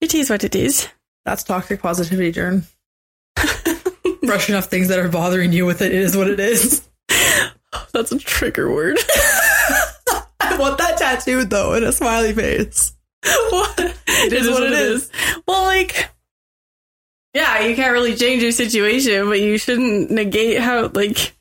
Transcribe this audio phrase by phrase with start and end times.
[0.00, 0.88] It is what it is.
[1.24, 2.64] That's toxic positivity, Jern.
[4.22, 6.86] Brushing off things that are bothering you with it is what it is.
[7.92, 8.98] That's a trigger word.
[10.40, 12.94] I want that tattooed though in a smiley face.
[13.50, 13.96] what?
[14.06, 15.10] It is what it is.
[15.46, 16.08] Well, like,
[17.34, 21.34] yeah, you can't really change your situation, but you shouldn't negate how like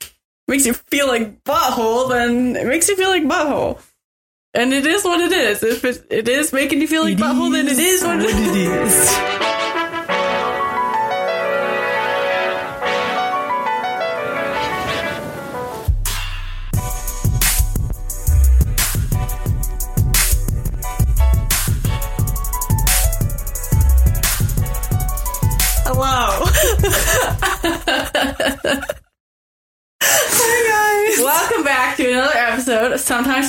[0.47, 2.09] makes you feel like butthole.
[2.09, 3.81] Then it makes you feel like butthole,
[4.55, 5.63] and it is what it is.
[5.63, 9.51] If it, it is making you feel like butthole, then it is what it is.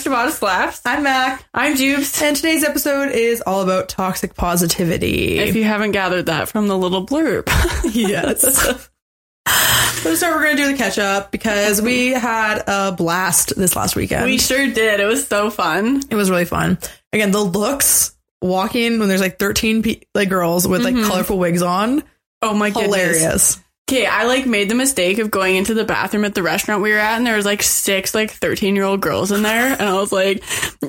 [0.06, 0.82] Ciabatta Slaps.
[0.84, 1.44] I'm Mak.
[1.52, 2.22] I'm Jubes.
[2.22, 5.36] And today's episode is all about toxic positivity.
[5.40, 7.48] If you haven't gathered that from the little blurb.
[7.92, 8.40] yes.
[8.42, 13.56] So to start, we're going to do the catch up because we had a blast
[13.56, 14.26] this last weekend.
[14.26, 15.00] we sure did.
[15.00, 16.02] It was so fun.
[16.08, 16.78] it was really fun.
[17.12, 21.08] Again, the looks walking when there's like 13 pe- like girls with like mm-hmm.
[21.08, 22.04] colorful wigs on,
[22.42, 22.94] Oh my goodness.
[22.94, 23.60] hilarious.
[23.88, 26.90] Okay, I like made the mistake of going into the bathroom at the restaurant we
[26.90, 29.80] were at, and there was like six like thirteen year old girls in there, and
[29.80, 30.42] I was like,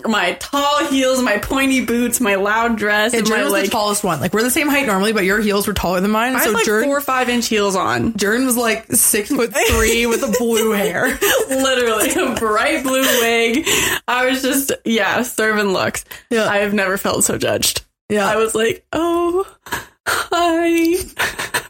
[0.03, 3.65] my tall heels, my pointy boots, my loud dress, And and Jern my was like,
[3.65, 4.19] the tallest one.
[4.19, 6.35] Like we're the same height normally, but your heels were taller than mine.
[6.35, 9.29] I so had like Jern, four or five inch heels on, Jern was like six
[9.29, 11.05] foot three with a blue hair.
[11.49, 13.67] literally a bright blue wig.
[14.07, 16.03] I was just yeah, serving looks.
[16.31, 16.45] Yeah.
[16.45, 17.85] I have never felt so judged.
[18.09, 18.27] Yeah.
[18.27, 19.45] I was like, oh,
[20.07, 20.95] hi,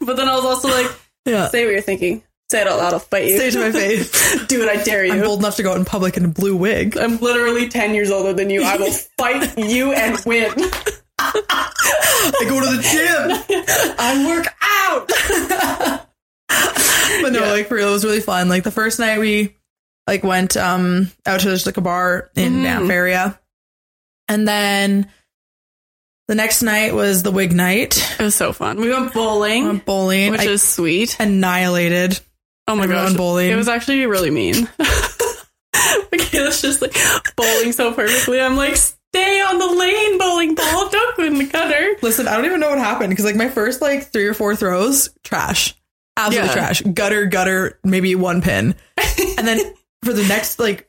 [0.00, 0.90] but then I was also like,
[1.28, 1.48] Yeah.
[1.48, 2.22] say what you're thinking.
[2.50, 2.92] Say it out loud.
[2.94, 3.36] I'll fight you.
[3.38, 4.46] Say it to my face.
[4.46, 4.68] Do it.
[4.68, 5.12] I dare you.
[5.12, 6.96] I'm bold enough to go out in public in a blue wig.
[6.96, 8.62] I'm literally 10 years older than you.
[8.62, 10.52] I will fight you and win.
[11.18, 13.56] I go to the gym.
[13.98, 16.06] I work out.
[17.22, 17.50] But no, Yeah.
[17.52, 18.48] like for real, it was really fun.
[18.48, 19.54] Like the first night we
[20.06, 22.62] like went um out to just like a bar in Mhm.
[22.64, 23.38] Banff area.
[24.28, 25.10] And then
[26.28, 27.96] the next night was the wig night.
[28.18, 28.80] It was so fun.
[28.80, 30.30] We went bowling, Went bowling.
[30.30, 31.16] which I is sweet.
[31.18, 32.20] annihilated.
[32.68, 33.14] Oh my gosh.
[33.14, 33.50] bowling.
[33.50, 34.68] It was actually really mean.
[36.12, 36.94] Michaela's just like
[37.36, 38.40] bowling so perfectly.
[38.40, 40.88] I'm like, stay on the lane, bowling ball.
[40.88, 41.96] Don't go in the gutter.
[42.02, 44.54] Listen, I don't even know what happened because like my first like three or four
[44.56, 45.74] throws, trash.
[46.16, 46.54] Absolutely Yeah.
[46.54, 46.80] trash.
[46.82, 48.74] Gutter, gutter, maybe one pin.
[49.38, 49.58] and then
[50.04, 50.87] for the next like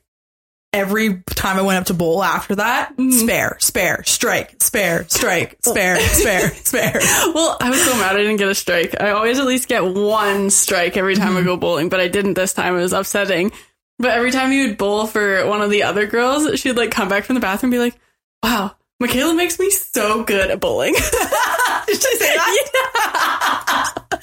[0.72, 3.10] every time I went up to bowl after that, Mm-hmm.
[3.10, 6.98] spare, spare, strike, spare, strike, spare, spare, spare.
[7.34, 8.94] Well, I was so mad I didn't get a strike.
[9.00, 11.38] I always at least get one strike every time Mm-hmm.
[11.38, 12.74] I go bowling, but I didn't this time.
[12.76, 13.52] It was upsetting.
[13.98, 17.08] But every time you would bowl for one of the other girls, she'd like come
[17.08, 17.98] back from the bathroom and be like,
[18.42, 20.94] wow, Michaela makes me so good at bowling.
[21.86, 22.66] Did she say that?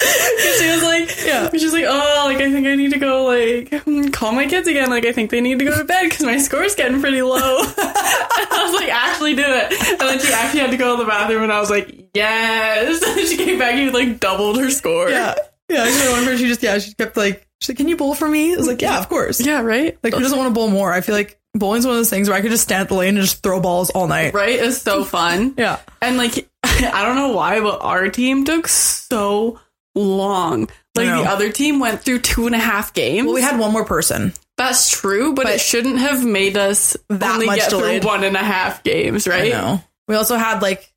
[0.00, 1.50] she was like, Yeah.
[1.52, 4.90] she's like, oh, like I think I need to go like call my kids again.
[4.90, 7.38] Like I think they need to go to bed because my score's getting pretty low.
[7.40, 9.72] I was like, actually do it.
[9.92, 13.02] And then she actually had to go to the bathroom, and I was like, yes.
[13.28, 15.08] She came back and like doubled her score.
[15.10, 15.34] Yeah.
[15.68, 15.84] Yeah.
[16.12, 18.54] One person, she just, yeah, she kept like, she's like, can you bowl for me?
[18.54, 19.40] I was like, yeah, of course.
[19.44, 19.98] yeah, right.
[20.02, 20.92] Like, who doesn't want to bowl more?
[20.92, 22.94] I feel like bowling's one of those things where I could just stand at the
[22.94, 24.32] lane and just throw balls all night.
[24.34, 24.58] right?
[24.58, 25.54] It's so fun.
[25.58, 25.78] Yeah.
[26.00, 29.60] And like, I don't know why, but our team took so
[29.98, 30.68] long.
[30.94, 33.26] Like the other team went through two and a half games.
[33.26, 34.32] Well, we had one more person.
[34.56, 38.02] That's true, but, But- it shouldn't have made us That only much get delayed.
[38.02, 39.54] through one and a half games, right?
[39.54, 39.84] I.
[40.08, 40.92] We also had like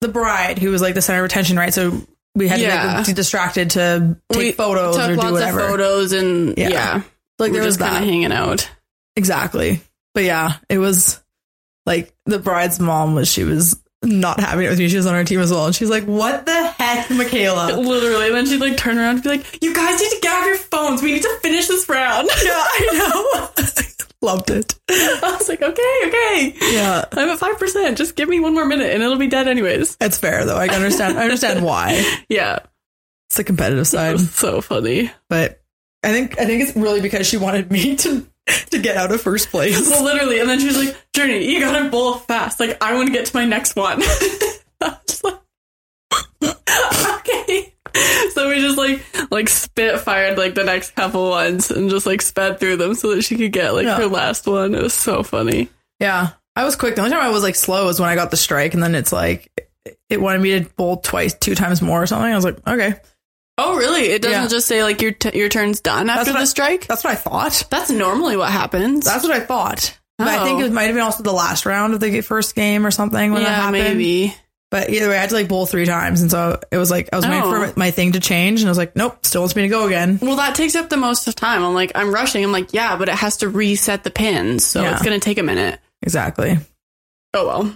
[0.00, 1.72] the bride who was like the center of attention, right?
[1.72, 2.02] So
[2.34, 2.96] we had to Yeah.
[2.96, 5.60] like, be distracted to take We photos Took or lots do whatever.
[5.60, 6.68] of photos and Yeah.
[6.70, 7.02] yeah,
[7.38, 8.68] Like we're there was just kind of hanging out.
[9.14, 9.80] Exactly.
[10.14, 11.20] But yeah, it was
[11.86, 14.88] like the bride's mom was she was not having it with me.
[14.88, 15.66] She was on our team as well.
[15.66, 17.76] And she's like, What the heck, Michaela?
[17.80, 20.32] Literally, and then she'd like turn around and be like, "You guys need to get
[20.32, 21.02] off your phones.
[21.02, 23.64] We need to finish this round." yeah, I know.
[24.22, 24.74] Loved it.
[24.88, 27.04] I was like, "Okay, okay, Yeah.
[27.12, 27.98] I'm at five percent.
[27.98, 30.56] Just give me one more minute, and it'll be dead anyways." It's fair though.
[30.56, 32.04] I can understand I understand why.
[32.28, 32.60] Yeah,
[33.28, 34.12] It's the competitive it side.
[34.12, 35.10] was so funny.
[35.28, 35.60] But
[36.04, 38.26] I think I think it's really because she wanted me to
[38.70, 39.88] to get out of first place.
[39.88, 42.58] Well, literally, and then she was like, "Journey, you gotta bowl fast.
[42.60, 44.02] Like, I want to get to my next one."
[45.22, 45.38] Like,
[46.42, 47.74] okay.
[48.32, 52.22] So we just like like spit fired like the next couple ones and just like
[52.22, 53.96] sped through them so that she could get like Yeah.
[53.96, 54.74] her last one.
[54.74, 55.68] It was so funny.
[56.00, 56.30] Yeah.
[56.56, 56.96] I was quick.
[56.96, 58.94] The only time I was like slow was when I got the strike, and then
[58.94, 59.50] it's like
[60.10, 62.30] it wanted me to bowl twice, two times more or something.
[62.32, 62.94] I was like, okay,
[63.58, 64.06] Oh, really?
[64.06, 64.48] It doesn't Yeah.
[64.48, 66.86] just say like your t- your turn's done after what the I- strike.
[66.86, 67.64] that's what I thought.
[67.70, 69.04] That's normally what happens.
[69.04, 69.98] That's what I thought.
[70.18, 70.64] But I think Oh.
[70.64, 73.42] it might have been also the last round of the first game or something when
[73.42, 73.76] that happened.
[73.76, 73.98] yeah, happened.
[73.98, 74.36] maybe.
[74.70, 77.10] But either way, I had to like bowl three times, and so it was like
[77.12, 77.66] I was waiting Oh.
[77.68, 79.86] for my thing to change, and I was like, nope, still wants me to go
[79.86, 80.18] again.
[80.22, 81.62] Well, that takes up the most of time.
[81.62, 82.42] I'm like, I'm rushing.
[82.42, 84.92] I'm like, yeah, but it has to reset the pins, so Yeah.
[84.94, 85.78] it's gonna take a minute.
[86.02, 86.58] Exactly.
[87.34, 87.74] Oh well.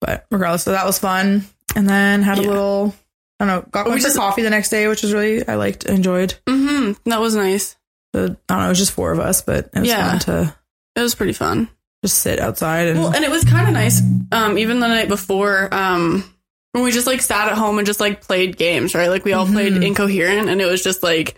[0.00, 1.44] But regardless, so that was fun,
[1.76, 2.48] and then had a Yeah.
[2.48, 2.94] little.
[3.40, 3.68] I don't know.
[3.70, 6.34] Got We just- coffee the next day, which was really I liked, enjoyed.
[6.46, 7.08] Mm-hmm.
[7.10, 7.76] That was nice.
[8.12, 8.66] The, I don't know.
[8.66, 10.10] It was just four of us, but it was Yeah.
[10.10, 10.54] fun to
[10.96, 11.68] It was pretty fun.
[12.04, 14.00] just sit outside and Well, and it was kind of nice.
[14.32, 16.24] Um, even the night before, um,
[16.72, 19.08] when we just like sat at home and just like played games, right?
[19.08, 19.94] Like we all played Mhm.
[19.94, 21.36] Incohearent, and it was just like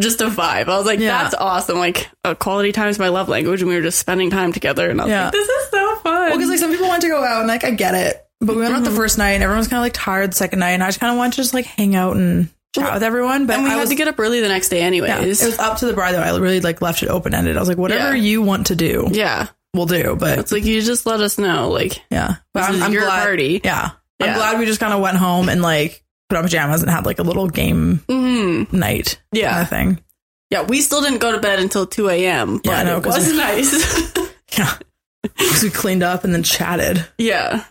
[0.00, 0.68] just a vibe.
[0.68, 1.22] I was like, Yeah.
[1.22, 1.78] that's awesome.
[1.78, 4.88] Like uh, quality time is my love language, and we were just spending time together.
[4.90, 5.24] And I was Yeah.
[5.24, 6.14] like, this is so fun.
[6.30, 8.56] Well, because like some people want to go out and like I get it, but
[8.56, 10.58] we went out the first night and everyone was kind of like tired the second
[10.60, 12.94] night, and I just kind of wanted to just like hang out and chat Well,
[12.94, 13.46] with everyone.
[13.46, 15.42] But and we I had was to get up early the next day, yeah, anyways.
[15.42, 16.20] it was up to the bride though.
[16.22, 17.56] I really like left it open ended.
[17.56, 18.22] I was like, whatever Yeah.
[18.22, 20.16] you want to do, yeah, we'll do.
[20.18, 21.70] But it's like you just let us know.
[21.70, 23.22] Like yeah, but this I'm, is I'm your glad.
[23.24, 23.60] party.
[23.64, 23.90] Yeah,
[24.20, 24.26] yeah.
[24.26, 27.04] I'm glad we just kind of went home and like put on pajamas and had
[27.06, 29.50] like a little game hmm night Yeah.
[29.50, 30.04] kind of thing.
[30.50, 32.58] Yeah, we still didn't go to bed until two a.m.
[32.64, 34.12] But Yeah, know, it was we- nice.
[34.58, 34.72] Yeah,
[35.22, 37.06] because we cleaned up and then chatted.
[37.18, 37.64] Yeah.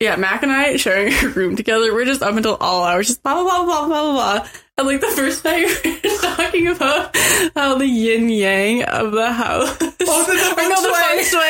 [0.00, 3.22] Yeah, Mak and I sharing a room together, we're just up until all hours, just
[3.22, 4.48] blah, blah, blah, blah, blah, blah, blah.
[4.78, 7.16] And like the first night, we were talking about
[7.56, 9.76] how the yin yang of the house.
[9.78, 11.40] the Or no, the feng shui.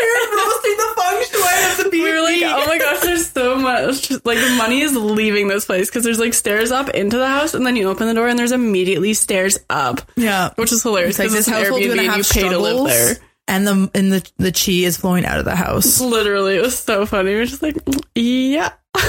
[0.00, 3.30] we were roasting the feng shui of the We were like, oh my gosh, there's
[3.30, 4.10] so much.
[4.24, 7.52] Like, the money is leaving this place because there's like stairs up into the house,
[7.52, 10.54] and then you open the door, and there's immediately stairs up, yeah.
[10.56, 11.10] which is hilarious.
[11.10, 13.16] It's like this it's an household's Airbnb gonna and have you pay to live there.
[13.48, 16.00] And the and the the chi is flowing out of the house.
[16.00, 17.34] Literally, it was so funny.
[17.34, 17.76] We are just like,
[18.14, 18.72] yeah.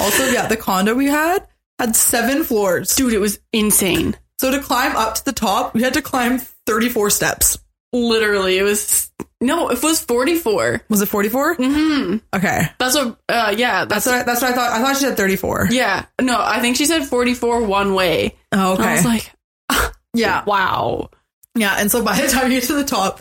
[0.00, 1.46] Also, yeah, the condo we had
[1.78, 2.94] had seven floors.
[2.96, 4.16] Dude, it was insane.
[4.40, 7.58] So to climb up to the top, we had to climb 34 steps.
[7.92, 10.82] Literally, it was no, it was forty four.
[10.88, 11.56] Was it 44?
[11.56, 12.16] Mm-hmm.
[12.36, 12.68] Okay.
[12.78, 13.18] That's what.
[13.28, 14.72] Uh, yeah, that's That's what I, that's what I thought.
[14.72, 15.68] I thought she said 34.
[15.70, 16.06] yeah.
[16.20, 18.36] No, I think she said forty four one way.
[18.52, 19.32] Oh, And I was like,
[20.14, 20.44] yeah.
[20.44, 21.10] wow.
[21.58, 21.74] Yeah.
[21.78, 23.20] And so by the time you get to the top,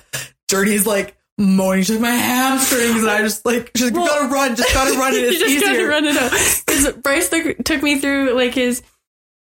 [0.49, 1.83] Journey's like moaning.
[1.83, 3.01] She's like, my hamstrings.
[3.01, 4.55] And I just like, she's like, you gotta run.
[4.55, 5.13] Just gotta run.
[5.13, 5.17] It.
[5.21, 5.87] you It's just gotta easier.
[5.89, 6.31] run it out.
[6.65, 8.81] Because Bryce took, took me through like his,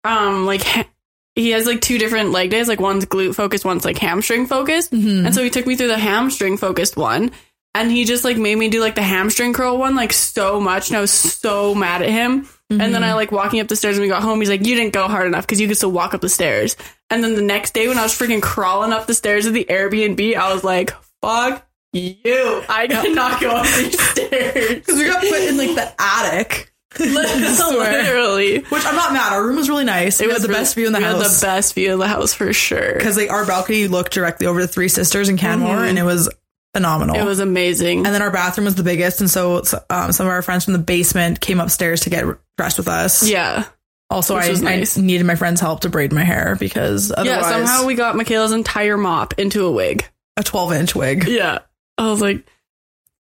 [0.03, 0.87] um, like ha-
[1.35, 2.67] he has like two different leg days.
[2.67, 4.91] Like one's glute focused, one's like hamstring focused.
[4.91, 5.25] Mhm.
[5.25, 7.31] And so he took me through the hamstring focused one.
[7.75, 10.89] And he just like made me do like the hamstring curl one like so much.
[10.89, 12.47] And I was so mad at him.
[12.69, 12.91] And Mm-hmm.
[12.93, 14.39] then I like walking up the stairs when we got home.
[14.39, 16.75] He's like, you didn't go hard enough because you could still walk up the stairs.
[17.13, 19.65] And then the next day when I was freaking crawling up the stairs of the
[19.69, 22.63] Airbnb, I was like, fuck you.
[22.67, 24.75] I cannot go up these stairs.
[24.79, 26.73] Because we got put in like the attic.
[26.95, 28.03] swear.
[28.03, 28.59] Literally.
[28.59, 29.33] Which I'm not mad.
[29.33, 30.21] Our room was really nice.
[30.21, 31.21] It, was the really- best view in the we house.
[31.21, 32.93] had the best view in the house for sure.
[32.93, 35.89] because like our balcony looked directly over the Three Sisters in Canmore, Mhm.
[35.89, 36.29] and it was
[36.75, 37.15] phenomenal.
[37.15, 38.05] It was amazing.
[38.05, 40.73] and then our bathroom was the biggest, and so um, some of our friends from
[40.73, 42.25] the basement came upstairs to get
[42.57, 43.27] dressed with us.
[43.27, 43.65] yeah.
[44.13, 44.97] Also, I, nice.
[44.97, 48.15] I needed my friend's help to braid my hair because otherwise, Yeah, somehow we got
[48.15, 50.05] Michaela's entire mop into a wig.
[50.37, 51.27] a 12 inch wig.
[51.27, 51.59] Yeah.
[51.97, 52.45] I was like,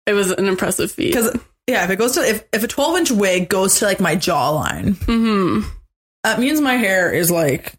[0.05, 1.13] it was an impressive feat.
[1.13, 1.37] Because
[1.67, 4.15] yeah, if it goes to if if a 12 inch wig goes to like my
[4.15, 5.61] jawline, hmm
[6.23, 7.73] that means my hair is like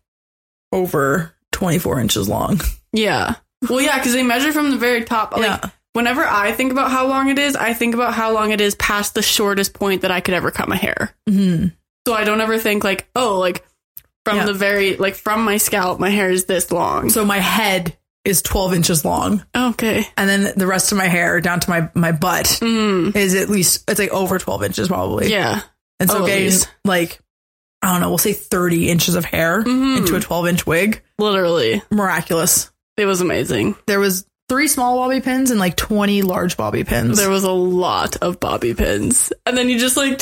[0.72, 2.60] over 24 inches long.
[2.92, 3.34] Yeah.
[3.68, 5.32] Well, yeah, because they measure from the very top.
[5.32, 5.70] Like, Yeah.
[5.92, 8.74] whenever I think about how long it is, I think about how long it is
[8.76, 11.14] past the shortest point that I could ever cut my hair.
[11.28, 11.66] hmm
[12.08, 13.62] So I don't ever think like, oh, like
[14.24, 14.46] from Yeah.
[14.46, 17.10] the very like from my scalp, my hair is this long.
[17.10, 20.08] So my head is 12 inches long, Okay.
[20.16, 23.50] and then the rest of my hair down to my my butt Mm, is at
[23.50, 25.30] least it's like over 12 inches probably.
[25.30, 25.60] yeah.
[26.00, 27.18] And so Oh, getting like,
[27.82, 29.98] I don't know, we'll say 30 inches of hair Mhm.
[29.98, 31.02] into a 12 inch wig.
[31.18, 32.70] Literally, Miraculous.
[32.96, 33.76] it was amazing.
[33.86, 37.18] There was three small bobby pins and like 20 large bobby pins.
[37.18, 40.18] There was a lot of bobby pins, and then you just like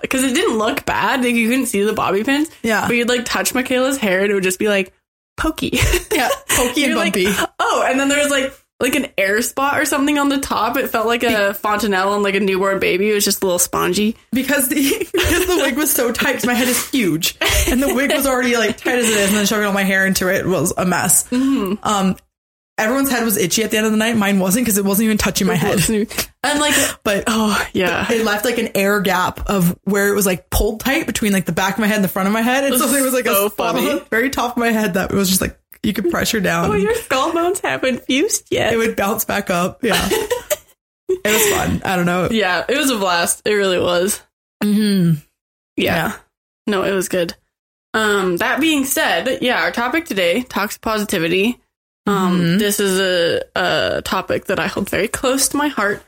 [0.00, 1.22] because it didn't look bad.
[1.22, 2.86] Like you couldn't see the bobby pins, yeah.
[2.86, 4.92] but you'd like touch Michaela's hair, and it would just be like
[5.36, 5.72] pokey.
[6.12, 6.28] yeah.
[6.54, 7.26] Pokey and You're like, bumpy.
[7.58, 10.76] oh, and then there was like like an air spot or something on the top.
[10.76, 13.10] It felt like a fontanelle on like a newborn baby.
[13.10, 14.16] It was just a little spongy.
[14.32, 17.36] because the because the wig was so tight my head is huge
[17.68, 19.82] and the wig was already like tight as it is and then shoving all my
[19.82, 21.74] hair into it was a mess Mm-hmm.
[21.82, 22.16] um
[22.78, 25.04] everyone's head was itchy at the end of the night mine wasn't because it wasn't
[25.04, 29.48] even touching my head And like, but oh yeah, it left like an air gap
[29.48, 32.04] of where it was like pulled tight between like the back of my head and
[32.04, 33.98] the front of my head and so there was like So a spot on funny.
[34.00, 36.74] the very top of my head that was just like you could pressure down oh
[36.74, 38.72] your skull bones haven't fused yet.
[38.72, 42.90] it would bounce back up yeah it was fun i don't know yeah, it was
[42.90, 43.42] a blast.
[43.44, 44.20] It really was.
[44.62, 45.20] mm-hmm.
[45.76, 45.94] Yeah.
[45.94, 46.16] Yeah.
[46.66, 47.34] No, it was good.
[47.92, 51.60] Um, that being said, yeah, our topic today, toxic positivity.
[52.06, 52.58] Um, Mhm.
[52.58, 56.02] this is a, a topic that I hold very close to my heart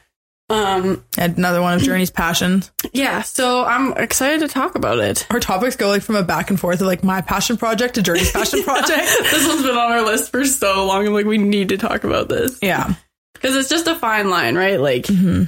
[0.49, 2.71] Um, And another one of Journey's passions.
[2.93, 5.27] yeah, so I'm excited to talk about it.
[5.31, 8.03] Our topics go like from a back and forth of like my passion project to
[8.03, 8.89] Journey's passion project.
[9.23, 11.07] This one's been on our list for so long.
[11.07, 12.95] I'm like, we need to talk about this Yeah.
[13.35, 14.79] because it's just a fine line, right?
[14.81, 15.45] Like, Mm-hmm.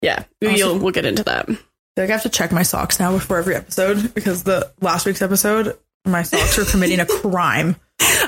[0.00, 1.48] yeah, we'll, we'll get into that.
[1.48, 5.22] like I have to check my socks now before every episode because the last week's
[5.22, 7.76] episode, my socks were committing a crime.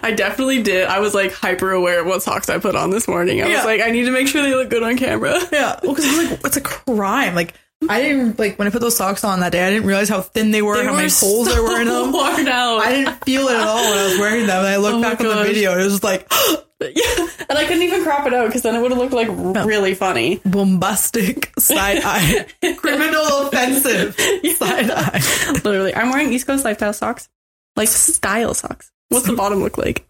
[0.03, 0.87] I definitely did.
[0.87, 3.43] I was like hyper aware of what socks I put on this morning.
[3.43, 3.57] I Yeah.
[3.57, 5.39] was like, I need to make sure they look good on camera.
[5.53, 7.35] Yeah, well, because I was like it's a crime.
[7.35, 7.55] Like
[7.89, 9.67] I didn't like when I put those socks on that day.
[9.67, 11.87] I didn't realize how thin they were, They how were many holes there were in
[11.89, 12.13] them.
[12.13, 12.79] worn out.
[12.81, 14.59] I didn't feel it at all when I was wearing them.
[14.61, 16.31] And I looked Oh back on the video and it was just like
[16.81, 19.29] yeah, and I couldn't even crop it out because then it would have looked like
[19.31, 20.41] really funny.
[20.45, 24.15] bombastic side eye, criminal offensive
[24.57, 25.21] side eye.
[25.65, 27.29] Literally, I'm wearing East Coast lifestyle socks,
[27.77, 28.91] like style socks.
[29.09, 30.07] What's the bottom look like?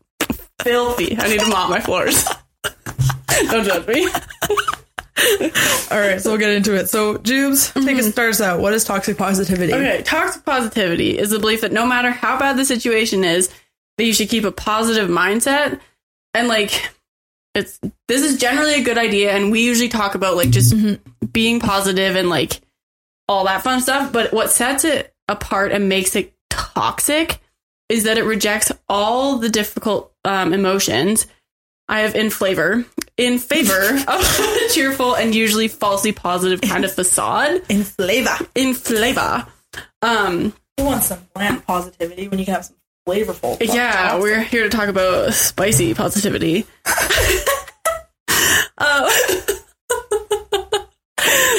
[0.62, 1.16] Filthy.
[1.18, 2.24] I need to mop my floors.
[3.50, 4.08] Don't judge me.
[5.90, 6.88] All right, so we'll get into it.
[6.88, 7.98] So, Jubes, take mm-hmm.
[7.98, 8.60] us start us out.
[8.60, 9.72] What is toxic positivity?
[9.72, 13.48] Okay, toxic positivity is the belief that no matter how bad the situation is,
[13.96, 15.80] that you should keep a positive mindset.
[16.34, 16.90] And like
[17.54, 21.26] it's this is generally a good idea and we usually talk about like just mm-hmm.
[21.26, 22.60] being positive and like
[23.28, 27.40] all that fun stuff, but what sets it apart and makes it toxic
[27.88, 31.26] is that it rejects all the difficult um, emotions
[31.88, 32.84] I have in flavor
[33.16, 33.72] in favor
[34.08, 38.36] of a cheerful and usually falsely positive kind of facade In flavor.
[38.54, 39.46] in flavor.
[40.02, 42.76] Um, Who wants some bland positivity when you can have some
[43.06, 43.56] flavorful?
[43.62, 46.66] yeah, we're here to talk about spicy positivity.
[48.78, 49.10] uh,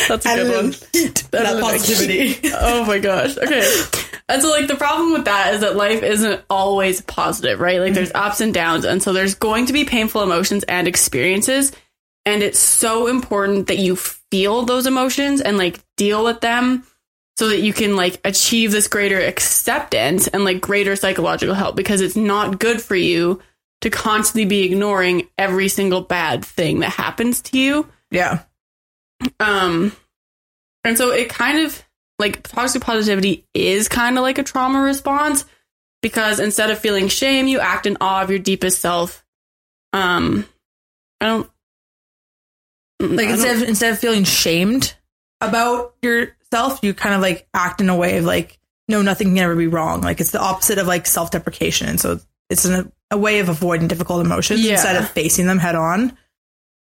[0.08, 0.72] that's a I good one.
[1.32, 2.50] That that positivity.
[2.54, 3.38] Oh my gosh.
[3.38, 3.70] Okay.
[4.30, 7.80] And so like the problem with that is that life isn't always positive, right?
[7.80, 11.72] Like there's ups and downs and so there's going to be painful emotions and experiences
[12.26, 16.84] and it's so important that you feel those emotions and like deal with them
[17.38, 22.02] so that you can like achieve this greater acceptance and like greater psychological help because
[22.02, 23.42] it's not good for you
[23.82, 27.88] to constantly be ignoring every single bad thing that happens to you.
[28.10, 28.44] yeah.
[29.40, 29.92] Um,
[30.84, 31.82] and so it kind of
[32.20, 35.46] like toxic positivity is kind of like a trauma response
[36.02, 39.24] because instead of feeling shame, you act in awe of your deepest self.
[39.94, 40.46] Um,
[41.22, 41.50] I don't
[43.02, 44.94] Like I instead don't- of instead of feeling shamed
[45.42, 49.38] about yourself, you kind of like act in a way of like, no, nothing can
[49.40, 50.02] ever be wrong.
[50.02, 51.90] Like it's the opposite of like self deprecation.
[51.90, 54.74] And so it's an, a way of avoiding difficult emotions Yeah.
[54.74, 56.18] instead of facing them head on.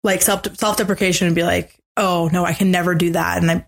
[0.03, 3.49] Like self self deprecation would be like, oh no, I can never do that, and
[3.49, 3.65] I'm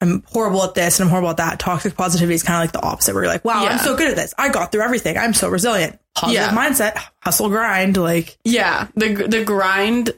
[0.00, 1.58] I'm horrible at this and I'm horrible at that.
[1.58, 3.70] Toxic positivity is kind of like the opposite, where you're like, wow, Yeah.
[3.70, 4.34] I'm so good at this.
[4.36, 5.16] I got through everything.
[5.16, 5.98] I'm so resilient.
[6.14, 6.50] Positive Yeah.
[6.50, 7.96] mindset, hustle, grind.
[7.96, 10.10] Like yeah, the the grind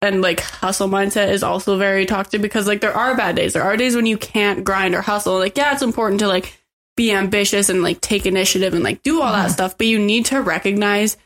[0.00, 3.52] and like hustle mindset is also very toxic because like there are bad days.
[3.52, 5.38] There are days when you can't grind or hustle.
[5.38, 6.58] Like yeah, it's important to like
[6.96, 9.52] be ambitious and like take initiative and like do all that mm-hmm.
[9.52, 11.16] stuff, but you need to recognize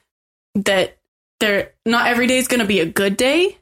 [0.54, 0.96] that
[1.40, 3.58] there not every day is going to be a good day.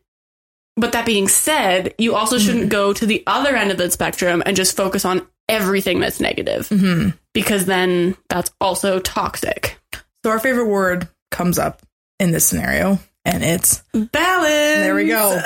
[0.77, 4.43] But that being said, you also shouldn't go to the other end of the spectrum
[4.45, 7.17] and just focus on everything that's negative mhm.
[7.33, 9.79] because then that's also toxic.
[10.25, 11.83] So our favorite word comes up
[12.19, 14.13] in this scenario, and it's Balance.
[14.13, 15.41] there we go.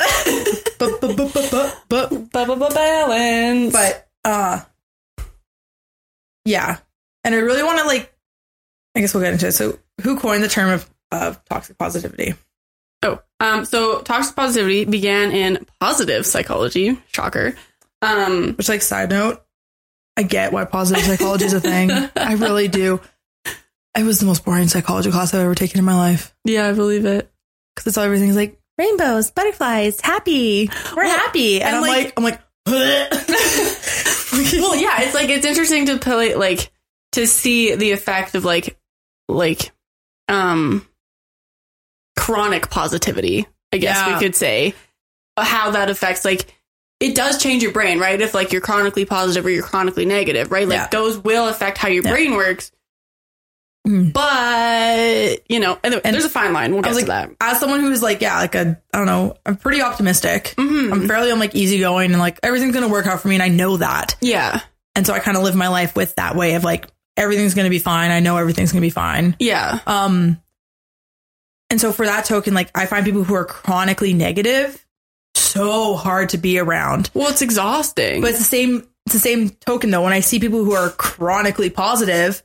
[2.75, 3.73] balance.
[3.73, 4.61] but, uh,
[6.45, 6.79] yeah.
[7.25, 8.13] And I really want to like,
[8.95, 9.53] I guess we'll get into it.
[9.53, 12.35] So, who coined the term of, of toxic positivity?
[13.03, 16.99] Oh, um, so toxic positivity began in positive psychology.
[17.13, 17.55] Shocker.
[18.03, 19.43] Um, Which, like, side note,
[20.17, 21.91] I get why positive psychology is a thing.
[22.17, 23.01] I really do.
[23.97, 26.73] It was the most boring psychology class I've ever taken in my life yeah, I
[26.73, 27.31] believe it.
[27.75, 30.71] because it's all everything's like rainbows, butterflies, happy.
[30.97, 32.41] We're Well, happy, and, and, I'm like- like, I'm like,
[34.53, 36.71] Well, yeah, it's like it's interesting to play like
[37.13, 38.79] to see the effect of like
[39.29, 39.73] like
[40.29, 40.87] um
[42.19, 43.47] chronic positivity.
[43.73, 44.15] I guess Yeah.
[44.15, 44.75] we could say
[45.39, 46.55] how that affects like
[47.01, 48.21] it does change your brain, right?
[48.21, 50.67] If like you're chronically positive or you're chronically negative, right?
[50.67, 50.89] Like Yeah.
[50.91, 52.11] those will affect how your Yeah.
[52.11, 52.73] brain works.
[53.87, 54.13] Mm.
[54.13, 56.73] But you know, anyway, And there's a fine line.
[56.73, 57.37] We'll I get was to like, that.
[57.41, 60.55] as someone who's like, yeah, like a, I don't know, I'm pretty optimistic.
[60.59, 60.93] Mhm.
[60.93, 63.49] I'm fairly, I'm like easygoing and like everything's gonna work out for me, and I
[63.49, 64.17] know that.
[64.21, 64.61] Yeah,
[64.95, 67.71] And so I kind of live my life with that way of like everything's gonna
[67.71, 68.11] be fine.
[68.11, 69.37] I know everything's gonna be fine.
[69.39, 70.41] yeah, Um,
[71.71, 74.85] and so for that token, like I find people who are chronically negative
[75.35, 77.11] so hard to be around.
[77.15, 78.21] Well, it's exhausting.
[78.21, 78.87] But it's the same.
[79.07, 80.03] It's the same token though.
[80.03, 82.43] When I see people who are chronically positive,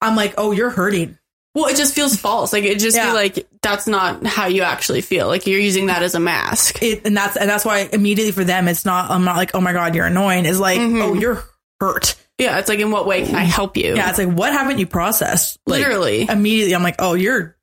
[0.00, 1.18] I'm like, oh, you're hurting.
[1.54, 2.52] Well, it just feels false.
[2.52, 3.10] Like it just Yeah.
[3.10, 5.26] be like that's not how you actually feel.
[5.28, 6.82] Like you're using that as a mask.
[6.82, 9.60] It, and that's and that's why immediately for them it's not I'm not like oh
[9.60, 11.02] my god you're annoying is like Mm-hmm.
[11.02, 11.44] oh you're
[11.80, 13.94] hurt Yeah, it's like in what way can I help you?
[13.96, 16.26] yeah it's like what haven't you processed Like, Literally.
[16.28, 17.56] immediately I'm like oh you're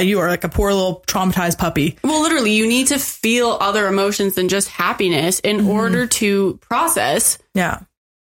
[0.00, 3.86] you are like a poor little traumatized puppy Well, literally, you need to feel other
[3.86, 5.68] emotions than just happiness in Mm-hmm.
[5.68, 7.80] order to process yeah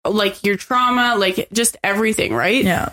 [0.08, 2.64] like your trauma, like just everything, right?
[2.64, 2.90] yeah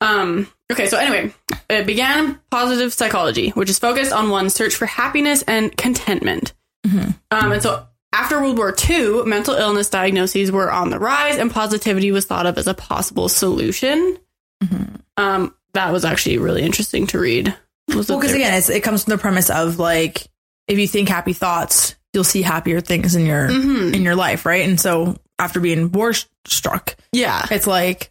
[0.00, 1.32] Um, okay, so anyway,
[1.70, 6.54] it began positive psychology, which is focused on one's search for happiness and contentment.
[6.86, 7.10] Mm-hmm.
[7.30, 11.50] Um, and so after World War II, mental illness diagnoses were on the rise, and
[11.50, 14.16] positivity was thought of as a possible solution.
[14.62, 14.94] Mm-hmm.
[15.16, 17.54] Um, that was actually really interesting to read.
[17.88, 20.26] Well because again it's, it comes from the premise of like
[20.66, 23.94] if you think happy thoughts you'll see happier things in your Mhm.
[23.94, 26.12] in your life right and so after being war
[26.46, 28.10] struck yeah, it's like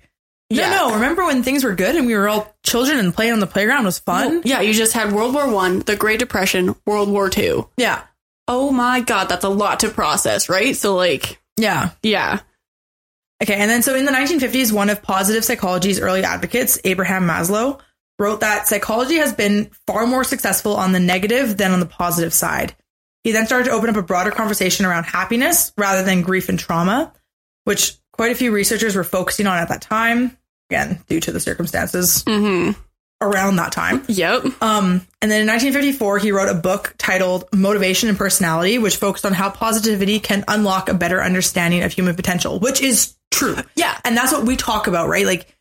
[0.50, 0.70] no Yeah.
[0.76, 3.48] no remember when things were good and we were all children and playing on the
[3.48, 7.30] playground was fun yeah, you just had World War One, the Great Depression, World War
[7.30, 7.68] Two.
[7.78, 8.02] yeah
[8.48, 10.74] Oh my God, that's a lot to process, right?
[10.76, 12.40] So like, yeah yeah,
[13.44, 17.80] Okay, and then so in the 1950s, one of positive psychology's early advocates, Abraham Maslow,
[18.20, 22.34] wrote that psychology has been far more successful on the negative than on the positive
[22.34, 22.76] side.
[23.24, 26.58] He then started to open up a broader conversation around happiness rather than grief and
[26.58, 27.14] trauma,
[27.66, 30.38] which quite a few researchers were focusing on at that time,
[30.70, 32.80] again, due to the circumstances mm-hmm.
[33.22, 34.04] around that time.
[34.08, 38.96] yep, Um, and then in 1954, he wrote a book titled Motivation and Personality, which
[38.96, 43.58] focused on how positivity can unlock a better understanding of human potential, which is true.
[43.76, 45.26] yeah, And that's what we talk about, right?
[45.26, 45.54] Like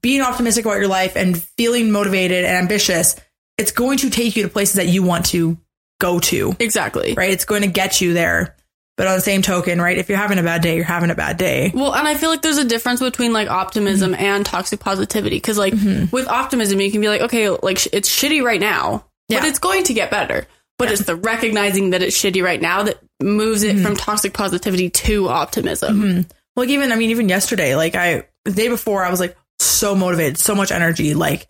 [0.00, 3.16] being optimistic about your life and feeling motivated and ambitious.
[3.58, 5.58] It's going to take you to places that you want to
[6.00, 7.14] go to, exactly.
[7.14, 7.30] right?
[7.30, 8.56] It's going to get you there.
[8.96, 9.96] But on the same token, right?
[9.96, 11.70] If you're having a bad day, you're having a bad day.
[11.74, 14.22] Well, and I feel like there's a difference between like optimism Mm-hmm.
[14.22, 15.40] and toxic positivity.
[15.40, 15.72] Cause like
[16.12, 19.58] with optimism, you can be like, okay, like sh- it's shitty right now, but it's
[19.58, 20.46] going to get better.
[20.78, 23.78] But it's the recognizing that it's shitty right now that moves Mm-hmm.
[23.78, 26.26] it from toxic positivity to optimism.
[26.56, 29.94] Like even, I mean, even yesterday, like I, the day before, I was like so
[29.94, 31.46] motivated, so much energy, like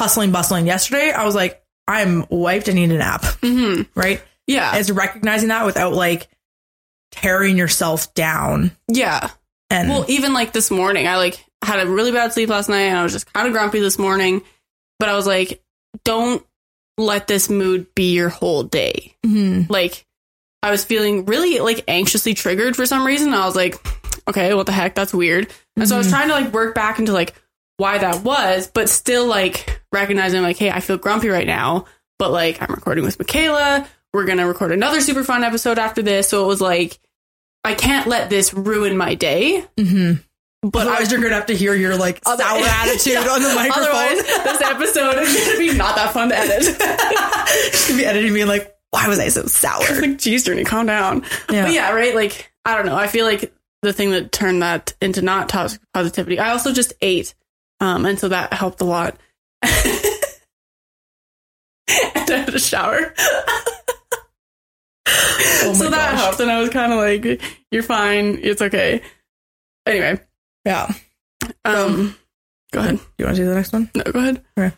[0.00, 0.66] hustling, bustling.
[0.66, 2.68] Yesterday, I was like, I'm wiped.
[2.68, 4.20] I need a nap, hmm right?
[4.46, 4.76] Yeah.
[4.76, 6.28] It's recognizing that without like
[7.12, 8.72] tearing yourself down.
[8.88, 9.30] yeah.
[9.70, 12.82] And Well, even like this morning, I like had a really bad sleep last night
[12.82, 14.42] and I was just kind of grumpy this morning.
[14.98, 15.62] But I was like,
[16.04, 16.44] don't
[16.98, 19.16] let this mood be your whole day.
[19.24, 19.70] Mhm.
[19.70, 20.04] Like,
[20.62, 23.32] I was feeling really like anxiously triggered for some reason.
[23.32, 23.74] I was like,
[24.28, 24.94] okay, what the heck?
[24.94, 25.50] That's weird.
[25.76, 27.34] And so I was trying to like work back into like
[27.82, 31.84] why that was, but still like recognizing like, hey, I feel grumpy right now,
[32.18, 33.86] but like I'm recording with Michaela.
[34.14, 36.28] We're to record another super fun episode after this.
[36.28, 36.98] So it was like,
[37.64, 39.64] I can't let this ruin my day.
[39.76, 40.22] Mhm.
[40.62, 43.20] But Otherwise, you're gonna have to hear your like sour attitude Yeah.
[43.28, 43.84] on the microphone.
[43.84, 46.62] Otherwise, this episode is to be not that fun to edit.
[47.72, 49.82] She's gonna be editing me like, why was I so sour?
[50.00, 51.24] like, geez, Journey, calm down.
[51.50, 51.62] Yeah.
[51.64, 52.14] But yeah, right?
[52.14, 52.94] Like, I don't know.
[52.96, 56.92] I feel like the thing that turned that into not toxic positivity, I also just
[57.00, 57.34] ate.
[57.82, 59.16] Um, and so that helped a lot.
[59.62, 59.72] and
[61.88, 63.12] I had a shower.
[65.64, 66.20] Oh so that gosh.
[66.20, 66.40] helped.
[66.40, 68.38] And I was kind of like, you're fine.
[68.42, 69.02] It's okay.
[69.86, 70.20] Anyway,
[70.64, 70.92] Yeah.
[71.64, 72.16] um,
[72.72, 72.96] go ahead.
[72.96, 73.90] Do You want to do the next one?
[73.94, 74.42] No, go ahead.
[74.58, 74.74] Okay,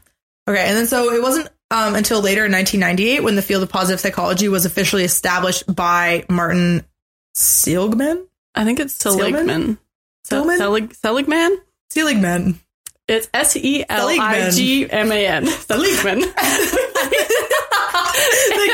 [0.48, 0.64] Okay.
[0.66, 4.00] and then so it wasn't um, until later in 1998 when the field of positive
[4.00, 6.84] psychology was officially established by Martin
[7.34, 8.26] Seligman.
[8.54, 9.78] I think it's Seligman?
[10.24, 10.56] Seligman.
[10.56, 10.94] Se- Seligman?
[10.94, 11.58] Seligman?
[11.90, 12.60] Seligman.
[13.06, 15.44] It's S E L I G M A N.
[15.44, 16.20] The Seligman.
[16.20, 16.30] the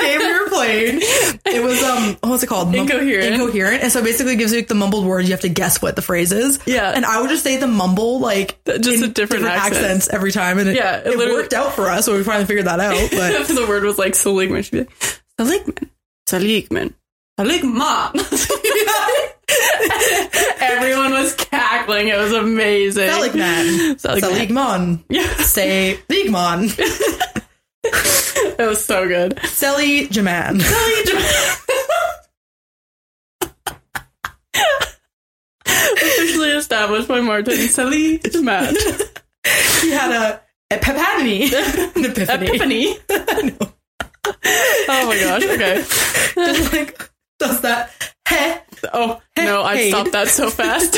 [0.03, 2.69] game we were playing, it was um, what's it called?
[2.69, 3.35] Mum- Incohearent.
[3.37, 5.29] Incohearent, and so basically gives you like, the mumbled words.
[5.29, 6.61] You have to guess what the phrase is.
[6.67, 6.93] Yeah.
[6.95, 9.77] and I would just say the mumble like Just in a different accent.
[9.85, 12.05] accents every time, and it, Yeah, it it, worked out for us.
[12.05, 13.11] So we finally figured that out.
[13.11, 14.93] But the word was like Seligman, she'd be like,
[15.39, 15.91] Seligman.
[16.29, 16.95] Seligman.
[17.39, 18.13] Seligman.
[20.61, 22.09] Everyone was cackling.
[22.09, 23.09] It was amazing.
[23.09, 25.05] Seligman, Seligman.
[25.09, 25.27] Yeah.
[25.39, 26.71] say Seligman,
[27.85, 29.39] It was so good.
[29.45, 30.61] Seligman.
[35.67, 38.75] Officially established by Martin Seligman.
[39.81, 42.47] He had a epiphany, an epiphany.
[42.47, 42.97] Epiphany.
[44.89, 45.45] Oh my gosh.
[45.45, 45.85] Okay.
[46.35, 47.91] Just like does that.
[48.31, 48.61] Heh.
[48.95, 50.97] Oh, no, I stopped that so fast.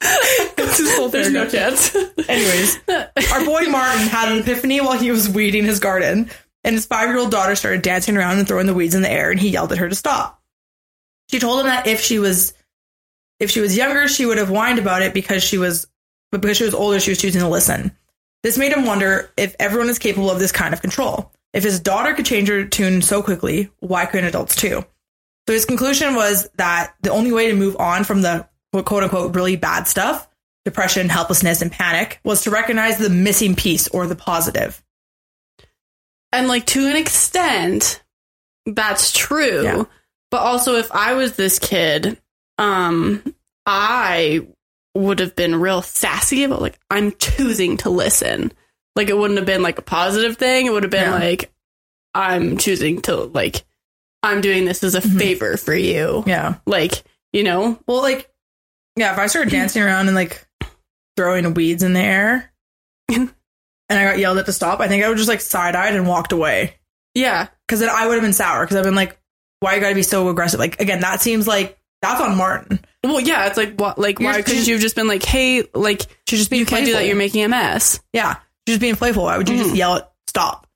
[0.00, 1.94] It's his whole There's no chance.
[2.28, 2.78] Anyways,
[3.32, 6.30] our boy Martin had an epiphany while he was weeding his garden,
[6.64, 9.10] and his five year old daughter started dancing around and throwing the weeds in the
[9.10, 10.42] air, and he yelled at her to stop.
[11.30, 12.52] She told him that if she was
[13.40, 15.86] if she was younger, she would have whined about it because she was
[16.30, 17.96] but because she was older, she was choosing to listen.
[18.42, 21.32] This made him wonder if everyone is capable of this kind of control.
[21.54, 24.84] If his daughter could change her tune so quickly, why couldn't adults too?
[25.48, 29.34] So his conclusion was that the only way to move on from the quote unquote
[29.34, 30.28] really bad stuff,
[30.66, 34.84] depression, helplessness, and panic, was to recognize the missing piece or the positive.
[36.32, 38.04] And like to an extent,
[38.66, 39.62] that's true.
[39.62, 39.84] Yeah.
[40.30, 42.20] But also if I was this kid,
[42.58, 43.22] um,
[43.64, 44.46] I
[44.94, 48.52] would have been real sassy about like, I'm choosing to listen.
[48.94, 50.66] Like it wouldn't have been like a positive thing.
[50.66, 51.18] It would have been Yeah.
[51.18, 51.50] like,
[52.12, 53.64] I'm choosing to like,
[54.22, 55.18] I'm doing this as a Mhm.
[55.18, 56.24] favor for you.
[56.26, 56.56] Yeah.
[56.66, 57.02] Like,
[57.32, 57.78] you know?
[57.86, 58.28] Well, like,
[58.96, 60.44] yeah, if I started dancing around and like
[61.16, 62.52] throwing weeds in the air
[63.08, 63.30] and
[63.90, 66.06] I got yelled at to stop, I think I would just like side eyed and
[66.06, 66.74] walked away.
[67.14, 67.48] Yeah.
[67.68, 69.18] Cause then I would have been sour because I've been like,
[69.60, 70.60] why you gotta be so aggressive?
[70.60, 72.78] Like, again, that seems like that's on Martin.
[73.04, 75.64] Well, yeah, it's like what like why You're- couldn't you have just been like, hey,
[75.74, 78.00] like She's just being you can't do that, you're making a mess.
[78.12, 78.34] Yeah.
[78.66, 79.24] She's just being playful.
[79.24, 79.76] Why would you just Mhm.
[79.76, 80.66] yell at stop?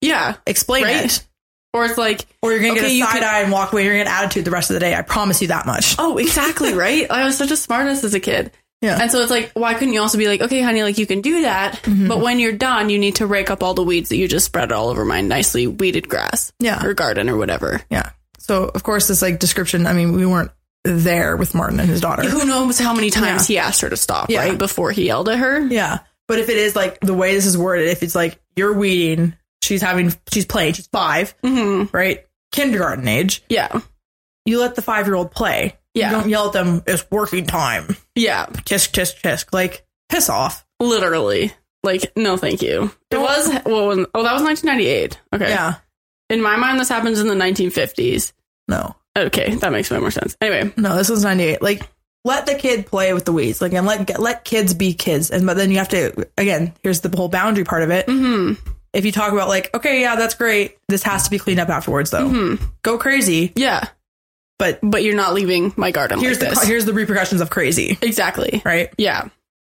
[0.00, 0.36] Yeah.
[0.46, 1.04] Explain Right?
[1.06, 1.26] it.
[1.72, 3.72] Or it's like, Or you're gonna Okay, get a you side could- eye and walk
[3.72, 3.84] away.
[3.84, 4.94] You're gonna get attitude the rest of the day.
[4.94, 5.96] I promise you that much.
[5.98, 7.10] oh, exactly, right?
[7.10, 8.50] I was such a smartass as a kid.
[8.82, 8.98] Yeah.
[9.00, 11.20] And so it's like, why couldn't you also be like, okay, honey, like you can
[11.20, 12.08] do that, Mm-hmm.
[12.08, 14.44] but when you're done, you need to rake up all the weeds that you just
[14.44, 16.84] spread all over my nicely weeded grass Yeah.
[16.84, 17.80] or garden or whatever.
[17.90, 18.10] Yeah.
[18.40, 20.50] So of course this like description, I mean, we weren't
[20.84, 22.28] there with Martin and his daughter.
[22.28, 23.62] Who knows how many times Yeah.
[23.62, 24.40] he asked her to stop, Yeah.
[24.40, 24.58] right?
[24.58, 25.60] Before he yelled at her.
[25.60, 26.00] Yeah.
[26.26, 29.34] But if it is like the way this is worded, if it's like you're weeding,
[29.62, 32.26] she's having, she's playing, she's five, hmm right?
[32.52, 33.80] Kindergarten age, Yeah.
[34.44, 35.78] you let the five year old play.
[35.94, 36.10] Yeah.
[36.10, 37.96] You don't yell at them, it's working time.
[38.14, 38.46] Yeah.
[38.46, 39.52] Tisk, tisk, tisk.
[39.52, 40.66] Like, piss off.
[40.80, 41.52] Literally.
[41.82, 42.90] Like, no, thank you.
[43.10, 45.18] It was, well, when- oh, that was 1998.
[45.34, 45.48] Okay.
[45.48, 45.74] Yeah.
[46.30, 48.32] In my mind, this happens in the 1950s.
[48.68, 48.94] No.
[49.18, 50.36] Okay, that makes way more sense.
[50.40, 51.60] Anyway, No, this was 98.
[51.60, 51.82] Like,
[52.24, 53.60] let the kid play with the weeds.
[53.60, 55.30] Like, and let, let kids be kids.
[55.30, 58.06] And, but then you have to, again, here's the whole boundary part of it.
[58.08, 58.52] hmm
[58.92, 60.76] If you talk about like, okay, yeah, that's great.
[60.88, 62.28] This has to be cleaned up afterwards though.
[62.28, 63.52] hmm Go crazy.
[63.56, 63.88] yeah,
[64.58, 66.68] But but you're not leaving my garden here's like the, this.
[66.68, 68.60] here's the repercussions of crazy, exactly.
[68.64, 68.90] right?
[68.98, 69.28] Yeah,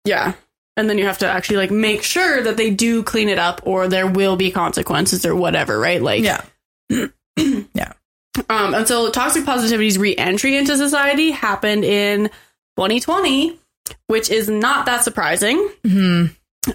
[0.04, 0.32] yeah.
[0.78, 3.60] And then you have to actually like make sure that they do clean it up,
[3.64, 6.00] or there will be consequences or whatever, right?
[6.02, 6.42] Like, Yeah.
[7.38, 7.92] Yeah.
[8.48, 12.28] Um, and so toxic positivity's re-entry into society happened in
[12.78, 13.58] 2020,
[14.06, 15.68] which is not that surprising.
[15.86, 16.26] hmm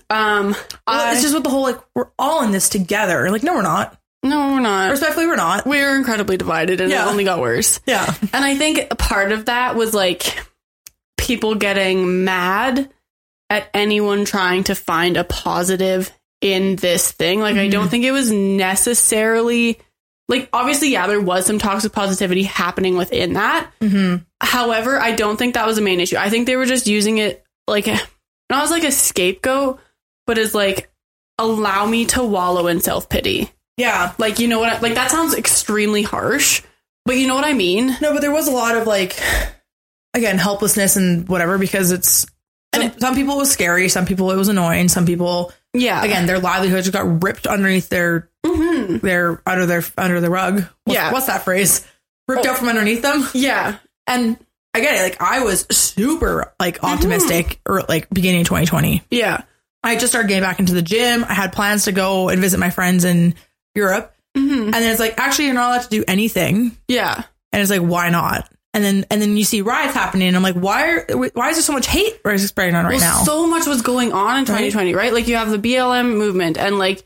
[0.09, 3.29] Um, Well, I- it's just with the whole like we're all in this together.
[3.29, 3.97] Like, no, we're not.
[4.23, 4.91] no, we're not.
[4.91, 5.65] Respectfully, we're not.
[5.65, 7.05] We're incredibly divided, and Yeah.
[7.05, 7.79] it only got worse.
[7.85, 8.13] Yeah.
[8.33, 10.37] And I think a part of that was like
[11.17, 12.89] people getting mad
[13.49, 17.39] at anyone trying to find a positive in this thing.
[17.39, 19.79] Like, I don't think it was necessarily
[20.29, 23.71] like, obviously, yeah, there was some toxic positivity happening within that.
[23.81, 26.17] hmm However, I don't think that was the main issue.
[26.17, 27.87] I think they were just using it like
[28.49, 29.79] not as like a scapegoat,
[30.25, 30.89] but as like
[31.37, 33.51] allow me to wallow in self pity.
[33.77, 34.13] Yeah.
[34.17, 34.69] Like, you know what?
[34.73, 36.63] I, like that sounds extremely harsh,
[37.05, 37.95] but you know what I mean.
[38.01, 39.19] No, but there was a lot of like,
[40.13, 42.25] again, helplessness and whatever because it's.
[42.75, 43.87] Some, And some people it was scary.
[43.89, 44.87] Some people it was annoying.
[44.89, 46.03] Some people, Yeah.
[46.03, 50.63] again, their livelihoods got ripped underneath their hmm their under their under the rug.
[50.85, 51.11] What's, Yeah.
[51.11, 51.85] what's that phrase?
[52.27, 52.51] Ripped Oh.
[52.51, 53.27] out from underneath them.
[53.33, 53.77] Yeah.
[54.05, 54.37] And
[54.77, 55.01] I get it.
[55.01, 59.03] Like I was super like optimistic or like beginning of 2020.
[59.09, 59.41] Yeah.
[59.83, 61.23] I just started getting back into the gym.
[61.23, 63.33] I had plans to go and visit my friends in
[63.73, 64.13] Europe.
[64.35, 66.77] hmm And then it's like, actually, you're not allowed to do anything.
[66.87, 67.23] Yeah.
[67.51, 68.51] And it's like, why not?
[68.73, 70.27] And then and then you see riots happening.
[70.27, 73.17] And I'm like, why are why is there so much hate spreading on right well,
[73.17, 73.23] now?
[73.23, 75.11] so much was going on in 2020, right?
[75.11, 77.03] Like you have the BLM movement and like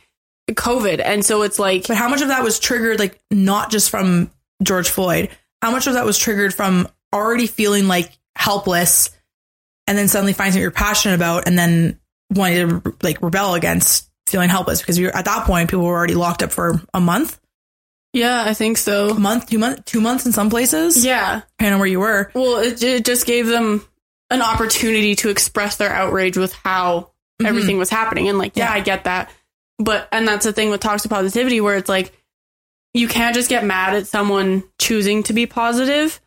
[0.50, 3.90] COVID, and so it's like but how much of that was triggered, like not just
[3.90, 4.30] from
[4.62, 5.30] George Floyd?
[5.62, 9.10] How much of that was triggered from already feeling like helpless,
[9.88, 12.00] and then suddenly finding something you're passionate about, and then
[12.32, 16.16] wanting to like rebel against feeling helpless because you're at that point people were already
[16.16, 17.38] locked up for a month,
[18.14, 19.14] yeah, I think a so.
[19.16, 21.04] month, two months, two months in some places.
[21.04, 21.42] Yeah.
[21.58, 22.32] depending on where you were.
[22.34, 23.86] Well, it, it just gave them
[24.30, 27.48] an opportunity to express their outrage with how Mhm.
[27.48, 28.30] everything was happening.
[28.30, 28.74] And like, yeah, Yeah.
[28.74, 29.30] I get that.
[29.80, 32.14] But, and that's the thing with toxic positivity where it's like,
[32.94, 36.21] you can't just get mad at someone choosing to be positive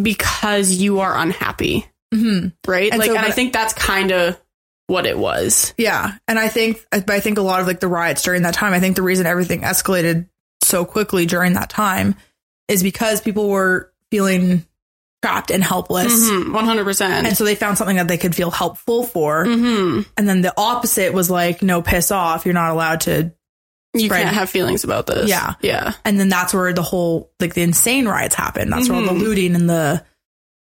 [0.00, 2.48] because you are unhappy, Mm-hmm.
[2.70, 2.90] right?
[2.90, 4.40] And like, so- and I think that's kind of
[4.86, 5.74] what it was.
[5.76, 8.54] Yeah, and I think, but I think a lot of like the riots during that
[8.54, 8.72] time.
[8.72, 10.28] I think the reason everything escalated
[10.62, 12.14] so quickly during that time
[12.68, 14.64] is because people were feeling
[15.22, 17.00] trapped and helpless, Mhm, 100%.
[17.26, 19.44] and so they found something that they could feel helpful for.
[19.44, 22.44] hmm And then the opposite was like, no, piss off.
[22.44, 23.32] You're not allowed to.
[23.98, 25.28] You Spread- can't have feelings about this.
[25.28, 25.54] Yeah.
[25.60, 25.92] Yeah.
[26.04, 28.72] And then that's where the whole like the insane riots happened.
[28.72, 29.20] That's where all the Mhm.
[29.20, 30.04] looting and the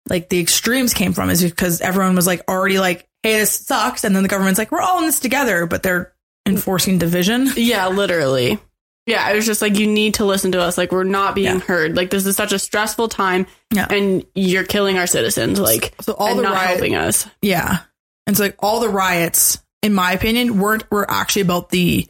[0.09, 1.29] like the extremes came from.
[1.29, 4.71] Is because everyone was like already like, hey, this sucks, and then the government's like,
[4.71, 6.13] we're all in this together, but they're
[6.47, 7.49] enforcing division.
[7.55, 8.57] Yeah, literally.
[9.05, 10.77] Yeah, it was just like you need to listen to us.
[10.77, 11.59] Like we're not being Yeah.
[11.59, 11.95] heard.
[11.97, 13.87] Like this is such a stressful time, Yeah.
[13.89, 15.59] and you're killing our citizens.
[15.59, 17.27] Like So all and the not riot- helping us.
[17.41, 17.79] Yeah.
[18.27, 22.07] And so like all the riots, in my opinion, weren't were actually about the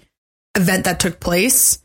[0.55, 1.79] event that took place.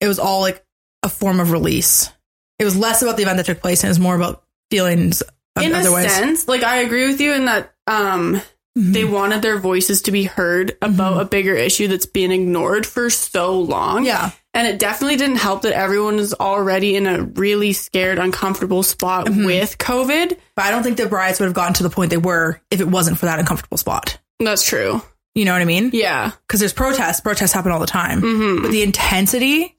[0.00, 0.64] It was all like
[1.02, 2.10] a form of release.
[2.58, 5.22] It was less about the event that took place and it was more about feelings
[5.56, 8.40] of In a sense, like I agree with you in that um
[8.78, 8.92] Mhm.
[8.92, 11.20] they wanted their voices to be heard about Mhm.
[11.22, 14.04] a bigger issue that's been ignored for so long.
[14.04, 14.30] Yeah.
[14.54, 19.26] And it definitely didn't help that everyone is already in a really scared, uncomfortable spot
[19.26, 19.46] Mhm.
[19.46, 20.36] with COVID.
[20.54, 22.80] But I don't think the riots would have gotten to the point they were if
[22.80, 24.18] it wasn't for that uncomfortable spot.
[24.38, 25.02] That's true.
[25.34, 25.90] You know what I mean?
[25.92, 26.32] Yeah.
[26.46, 27.20] Because there's protests.
[27.20, 28.20] Protests happen all the time.
[28.20, 29.76] hmm But the intensity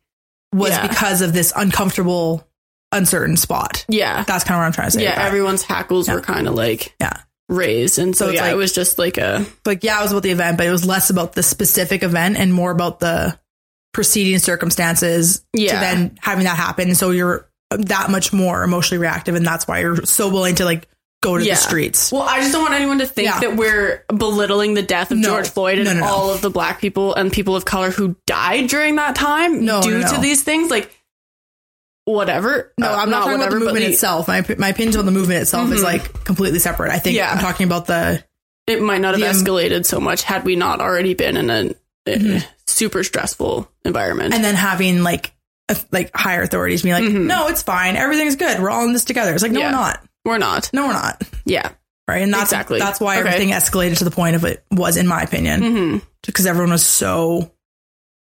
[0.54, 0.88] was Yeah.
[0.88, 2.48] because of this uncomfortable,
[2.92, 3.86] uncertain spot.
[3.90, 4.24] Yeah.
[4.24, 5.04] That's kind of what I'm trying to say.
[5.04, 5.26] Yeah.
[5.26, 6.16] Everyone's hackles Yeah.
[6.16, 7.14] were kind of like Yeah.
[7.50, 8.00] raised.
[8.00, 10.24] And so, So yeah, like- it was just like a, like yeah, it was about
[10.24, 13.38] the event, but it was less about the specific event and more about the
[13.94, 15.74] preceding circumstances Yeah.
[15.74, 16.96] to then having that happen.
[16.96, 20.88] So you're that much more emotionally reactive, and that's why you're so willing to like
[21.22, 21.56] go to Yeah.
[21.56, 22.12] the streets.
[22.12, 23.40] well, I just don't want anyone to think Yeah.
[23.42, 25.30] that we're belittling the death of No.
[25.30, 26.06] George Floyd and No, no, no.
[26.08, 29.82] all of the black people and people of color who died during that time No,
[29.82, 30.72] due no, to these things.
[30.72, 30.90] Like,
[32.06, 32.74] whatever.
[32.78, 34.28] No, Uh, I'm not, talking about the movement the- itself.
[34.28, 35.84] My my opinions on the movement itself is Mhm.
[35.84, 36.92] like completely separate.
[36.92, 37.32] I think Yeah.
[37.32, 38.24] I'm talking about the
[38.68, 41.50] It might not have The, um, escalated so much had we not already been in
[41.50, 41.72] a,
[42.08, 42.46] a Mhm.
[42.68, 44.34] super stressful environment.
[44.34, 45.32] and then having like
[45.92, 47.26] like higher authorities being like, Mhm.
[47.26, 49.34] no, it's fine, everything's good, we're all in this together.
[49.34, 49.68] It's like, no, Yeah.
[49.68, 50.00] we're not.
[50.26, 50.70] We're not.
[50.74, 51.22] No, we're not.
[51.46, 51.72] Yeah.
[52.08, 52.80] Right, and that's Exactly.
[52.80, 53.28] that's why Okay.
[53.28, 55.62] everything escalated to the point of it was, in my opinion.
[55.62, 57.50] hmm because everyone was so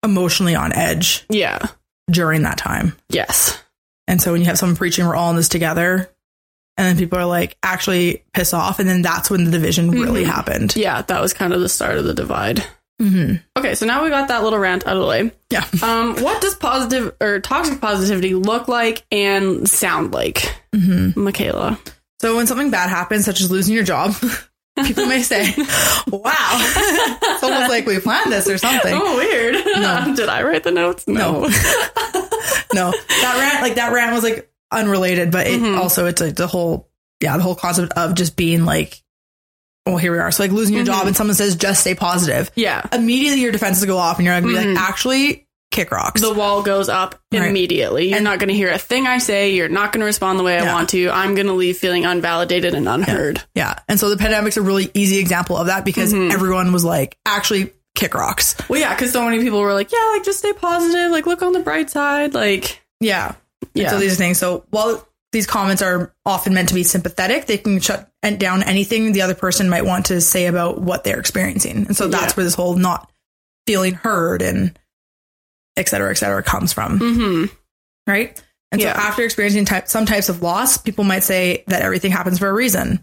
[0.04, 1.60] emotionally on edge Yeah.
[2.10, 2.96] during that time.
[3.10, 3.58] Yes.
[4.08, 6.10] And so when you have someone preaching, we're all in this together,
[6.76, 10.24] and then people are like actually piss off, and then that's when the division really
[10.24, 10.28] Mhm.
[10.28, 10.76] happened.
[10.76, 11.02] Yeah.
[11.04, 12.66] That was kind of the start of the divide.
[13.04, 13.36] Mm-hmm.
[13.60, 13.76] Okay.
[13.76, 15.32] So now we got that little rant out of the way.
[15.50, 15.66] Yeah.
[15.84, 21.78] Um, what does positive or toxic positivity look like and sound like, hmm Michaela?
[22.22, 24.16] So when something bad happens, such as losing your job,
[24.86, 25.44] people may say,
[26.08, 29.56] "Wow, it's almost like we planned this or something." Oh, weird.
[29.56, 30.14] No.
[30.16, 31.06] Did I write the notes?
[31.08, 31.42] No.
[32.74, 35.78] no, that rant, like that rant, was like unrelated, but it Mhm.
[35.78, 36.90] also it's like the whole,
[37.22, 39.03] yeah, the whole concept of just being like,
[39.86, 40.32] well, here we are.
[40.32, 41.08] So like losing your job, Mhm.
[41.08, 42.82] and someone says, "Just stay positive." yeah.
[42.92, 44.76] Immediately, your defenses go off, and you're gonna be Mhm.
[44.76, 47.48] like, "Actually, kick rocks." The wall goes up Right.
[47.48, 48.08] immediately.
[48.10, 49.54] You're And- not going to hear a thing I say.
[49.56, 51.10] You're not going to respond the way I want to.
[51.10, 53.42] I'm going to leave feeling unvalidated and unheard.
[53.56, 56.32] yeah, and so the pandemic's a really easy example of that because Mhm.
[56.32, 60.12] everyone was like, "Actually, kick rocks." Well, yeah, because so many people were like, yeah,
[60.14, 61.12] like just stay positive.
[61.12, 62.34] Like look on the bright side.
[62.34, 63.34] Like, Yeah,
[63.74, 63.90] yeah.
[63.90, 64.38] So these things.
[64.38, 68.08] So while these comments are often meant to be sympathetic, they can shut
[68.40, 71.86] down anything the other person might want to say about what they're experiencing.
[71.88, 72.36] And so that's Yeah.
[72.38, 73.12] where this whole not
[73.68, 74.78] feeling heard and
[75.78, 77.00] et cetera, et cetera comes from.
[77.00, 77.46] hmm
[78.08, 78.42] Right.
[78.72, 78.94] And Yeah.
[78.96, 82.48] so after experiencing type, some types of loss, people might say that everything happens for
[82.50, 83.00] a reason.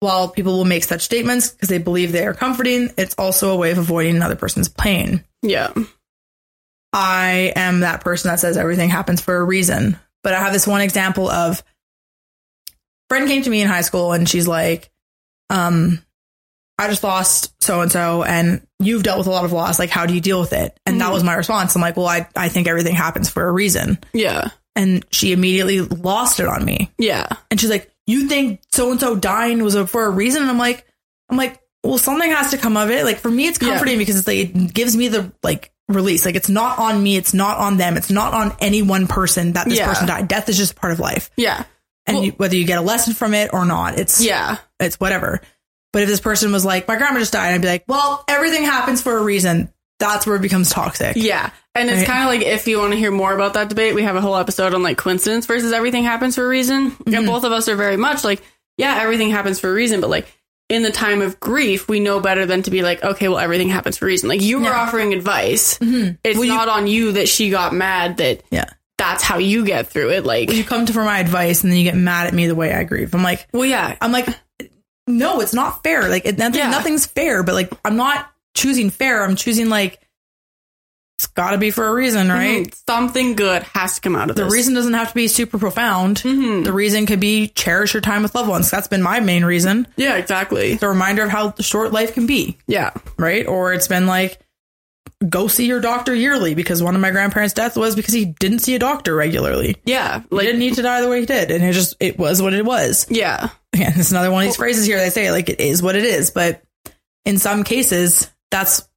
[0.00, 3.56] While people will make such statements because they believe they are comforting, it's also a
[3.56, 5.24] way of avoiding another person's pain.
[5.42, 5.70] Yeah.
[6.92, 9.98] I am that person that says everything happens for a reason.
[10.22, 11.62] But I have this one example of
[13.16, 14.90] friend came to me in high school and she's like,
[15.50, 16.00] um,
[16.78, 19.78] I just lost so and so and you've dealt with a lot of loss.
[19.78, 20.78] Like, how do you deal with it?
[20.86, 21.12] And that Mhm.
[21.12, 21.74] was my response.
[21.76, 23.98] I'm like, well, I, I think everything happens for a reason.
[24.12, 24.48] Yeah.
[24.76, 26.90] And she immediately lost it on me.
[26.98, 27.26] Yeah.
[27.50, 30.42] And she's like, you think so and so dying was a, for a reason?
[30.42, 30.84] And I'm like,
[31.30, 33.04] I'm like, well, something has to come of it.
[33.04, 33.68] Like for me, it's Yeah.
[33.68, 36.24] comforting because it's like, it gives me the like release.
[36.26, 37.16] Like it's not on me.
[37.16, 37.96] It's not on them.
[37.96, 39.86] It's not on any one person that this Yeah.
[39.86, 40.26] person died.
[40.26, 41.30] Death is just part of life.
[41.36, 41.62] Yeah.
[42.06, 44.56] And Well- you, whether you get a lesson from it or not, it's, Yeah.
[44.80, 45.40] it's whatever.
[45.92, 48.64] But if this person was like, my grandma just died, I'd be like, well, everything
[48.64, 49.70] happens for a reason.
[50.00, 51.16] That's where it becomes toxic.
[51.16, 51.50] Yeah.
[51.76, 52.06] And it's Right.
[52.08, 54.20] kind of like if you want to hear more about that debate, we have a
[54.20, 56.90] whole episode on like coincidence versus everything happens for a reason.
[56.90, 57.14] Mm-hmm.
[57.14, 58.42] And both of us are very much like,
[58.76, 60.26] yeah, everything happens for a reason, but like
[60.68, 63.68] in the time of grief, we know better than to be like, okay, well, everything
[63.68, 64.28] happens for a reason.
[64.28, 64.80] Like you were Yeah.
[64.80, 65.78] offering advice.
[65.78, 66.18] Mhm.
[66.24, 68.64] It's Well, you- not on you that she got mad that Yeah.
[68.98, 70.24] That's how you get through it.
[70.24, 72.54] Like, You come to for my advice and then you get mad at me the
[72.54, 73.14] way I grieve.
[73.14, 73.96] I'm like, well, yeah.
[74.00, 74.28] I'm like,
[75.06, 76.08] no, it's not fair.
[76.08, 76.70] Like, it, nothing, Yeah.
[76.70, 79.22] nothing's fair, but like, I'm not choosing fair.
[79.24, 79.98] I'm choosing like,
[81.18, 82.66] it's got to be for a reason, right?
[82.66, 82.74] Mhm.
[82.88, 84.50] Something good has to come out of The this.
[84.50, 86.18] The reason doesn't have to be super profound.
[86.22, 86.64] Mhm.
[86.64, 88.68] The reason could be cherish your time with loved ones.
[88.70, 89.86] That's been my main reason.
[89.96, 90.72] Yeah, exactly.
[90.72, 92.90] It's a reminder of how short life can be, Yeah.
[93.16, 93.46] right?
[93.46, 94.38] Or it's been like,
[95.28, 98.58] go see your doctor yearly because one of my grandparents' death was because he didn't
[98.60, 99.76] see a doctor regularly.
[99.84, 100.22] Yeah.
[100.30, 102.42] Like, He didn't need to die the way he did, and it just it was
[102.42, 103.06] what it was.
[103.10, 103.48] yeah.
[103.72, 104.98] Again, it's another one of these phrases here.
[104.98, 106.62] They say like it is what it is, but
[107.24, 108.88] in some cases, that's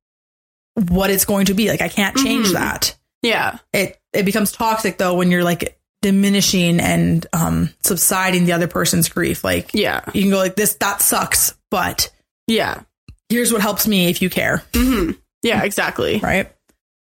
[0.89, 1.69] what it's going to be.
[1.69, 2.53] Like I can't change Mhm.
[2.53, 2.95] that.
[3.23, 3.57] Yeah.
[3.73, 9.09] It it becomes toxic though when you're like diminishing and um subsiding the other person's
[9.09, 9.43] grief.
[9.43, 10.01] Like Yeah.
[10.13, 12.11] you can go like this that sucks, but
[12.45, 12.81] Yeah.
[13.29, 15.11] here's what helps me if you care, hmm
[15.47, 16.19] Yeah, exactly.
[16.19, 16.51] right?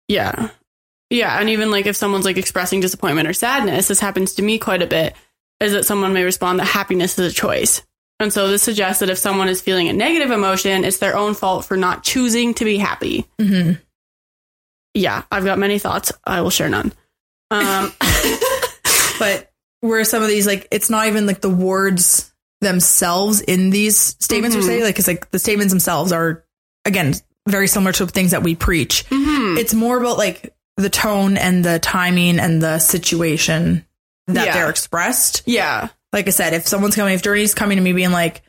[0.07, 0.49] Yeah.
[1.09, 1.39] Yeah.
[1.39, 4.81] And even like if someone's like expressing disappointment or sadness, this happens to me quite
[4.81, 5.15] a bit,
[5.59, 7.81] is that someone may respond that happiness is a choice.
[8.19, 11.33] And so this suggests that if someone is feeling a negative emotion, it's their own
[11.33, 13.25] fault for not choosing to be happy.
[13.39, 13.73] Mm-hmm.
[14.93, 15.23] Yeah.
[15.31, 16.11] I've got many thoughts.
[16.25, 16.93] I will share none.
[17.51, 17.91] Um,
[19.19, 23.97] But where some of these like it's not even like the words themselves in these
[23.97, 24.63] statements Mhm.
[24.63, 26.43] se, like it's like the statements themselves are
[26.85, 27.13] again
[27.47, 29.05] very similar to things that we preach.
[29.09, 29.57] mhm.
[29.57, 33.85] It's more about like the tone and the timing and the situation
[34.27, 34.53] that Yeah.
[34.53, 35.43] they're expressed.
[35.45, 35.89] Yeah.
[36.13, 38.41] Like I said, if someone's coming, if Journey's coming to me being like,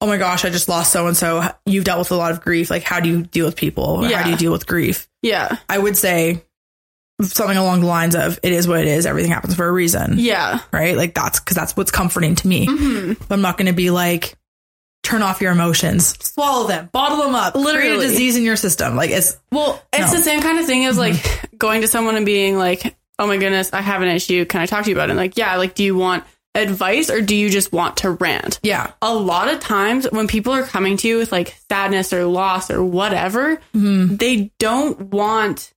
[0.00, 2.40] "Oh my gosh, I just lost so and so," you've dealt with a lot of
[2.40, 2.70] grief.
[2.70, 3.84] Like, how do you deal with people?
[3.84, 5.08] Or How do you deal with grief?
[5.22, 5.56] Yeah.
[5.68, 6.42] I would say
[7.22, 9.06] something along the lines of, "It is what it is.
[9.06, 10.60] Everything happens for a reason." Yeah.
[10.72, 10.96] Right?
[10.96, 12.66] Like that's because that's what's comforting to me.
[12.66, 14.34] hmm I'm not going to be like,
[15.06, 18.04] turn off your emotions, swallow them, bottle them up, create Literally.
[18.06, 18.96] a disease in your system.
[18.96, 20.18] Like it's Well, it's No.
[20.18, 21.16] the same kind of thing as like
[21.56, 24.44] going to someone and being like, "Oh my goodness, I have an issue.
[24.44, 27.10] Can I talk to you about it?" And like, yeah, like, do you want advice
[27.10, 28.58] or do you just want to rant?
[28.62, 32.24] yeah, A lot of times when people are coming to you with like sadness or
[32.24, 34.18] loss or whatever, Mhm.
[34.18, 35.70] they don't want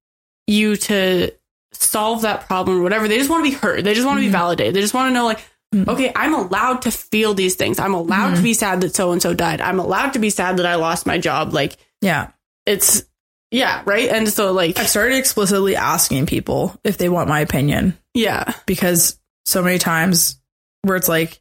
[0.48, 1.32] you to
[1.74, 3.08] solve that problem or whatever.
[3.08, 3.84] They just want to be heard.
[3.84, 4.74] They just want to be validated.
[4.74, 5.40] They just want to know like,
[5.76, 7.80] okay, I'm allowed to feel these things.
[7.80, 9.62] I'm allowed to be sad that so and so died.
[9.62, 11.54] I'm allowed to be sad that I lost my job.
[11.54, 12.32] Like yeah.
[12.66, 13.04] it's
[13.52, 14.10] yeah, right?
[14.10, 18.54] And so like I've started explicitly asking people if they want my opinion yeah.
[18.66, 20.40] because so many times
[20.84, 21.40] where it's like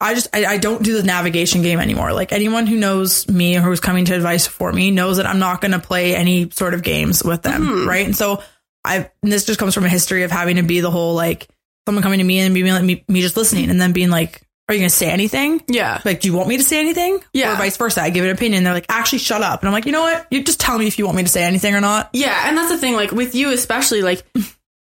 [0.00, 2.12] I just I, I don't do the navigation game anymore.
[2.12, 5.38] Like anyone who knows me or who's coming to advice for me knows that I'm
[5.38, 7.86] not going to play any sort of games with them, Mhm.
[7.86, 8.06] right?
[8.06, 8.42] And so
[8.84, 11.48] I and this just comes from a history of having to be the whole like
[11.90, 14.42] someone coming to me and being like me, me just listening and then being like,
[14.68, 16.00] "Are you going to say anything?" Yeah.
[16.04, 17.18] Like, do you want me to say anything?
[17.32, 17.54] Yeah.
[17.54, 18.00] Or vice versa.
[18.02, 18.62] I give an opinion.
[18.62, 19.60] They're like, actually, shut up.
[19.60, 20.26] And I'm like, you know what?
[20.30, 22.10] You just tell me if you want me to say anything or not.
[22.12, 24.24] Yeah, and that's the thing, like with you especially, like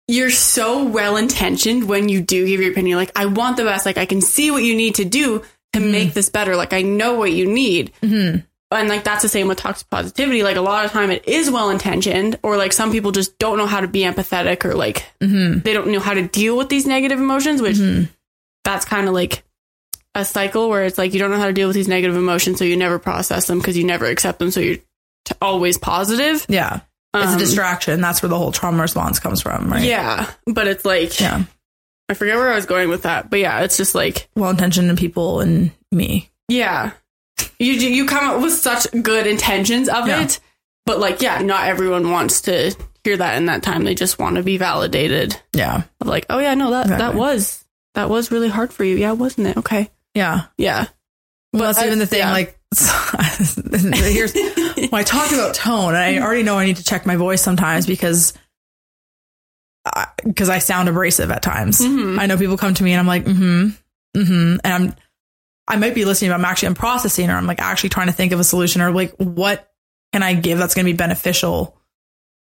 [0.08, 2.98] you're so well intentioned when you do give your opinion.
[2.98, 5.42] Like, I want the best, like I can see what you need to do
[5.74, 6.56] to make this better.
[6.56, 7.92] Like I know what you need.
[8.02, 8.42] Mm-hmm.
[8.74, 10.44] And like that's the same with toxic positivity.
[10.44, 13.58] Like a lot of time it is well intentioned, or like some people just don't
[13.58, 15.60] know how to be empathetic or like Mm-hmm.
[15.60, 18.10] they don't know how to deal with these negative emotions, which Mhm.
[18.64, 19.44] that's kind of like
[20.16, 22.60] a cycle where it's like you don't know how to deal with these negative emotions,
[22.60, 24.78] so you never process them because you never accept them, so you're
[25.26, 26.46] t- always positive.
[26.50, 26.82] Yeah.
[27.16, 28.02] It's Um, a distraction.
[28.02, 29.84] That's where the whole trauma response comes from, right?
[29.84, 31.44] Yeah, but it's like Yeah.
[32.10, 34.96] I forget where I was going with that, but yeah, it's just like Well intentioned
[34.98, 36.30] people and me.
[36.48, 36.92] yeah,
[37.64, 40.24] you you come up with such good intentions of Yeah.
[40.24, 40.40] it,
[40.86, 43.84] but like yeah, not everyone wants to hear that in that time.
[43.84, 45.84] They just want to be validated Yeah.
[46.02, 47.64] of like, oh yeah, no, that that was
[47.96, 49.58] that was really hard for you, yeah, wasn't it?
[49.58, 50.44] Okay, Yeah.
[50.58, 50.88] yeah,
[51.54, 52.20] Well, that's I- even the thing.
[52.20, 52.32] yeah.
[52.32, 52.58] Like,
[53.94, 57.42] here's when I talk about tone, I already know I need to check my voice
[57.42, 58.34] sometimes because
[60.26, 61.80] because I, sound abrasive at times.
[61.82, 62.18] Mhm.
[62.20, 63.70] I know people come to me and I'm like, mm-hmm,
[64.18, 64.96] mm-hmm, and I'm
[65.68, 68.14] I might be listening, but I'm actually I'm processing, or I'm like actually trying to
[68.14, 69.70] think of a solution, or like what
[70.12, 71.78] can I give that's going to be beneficial?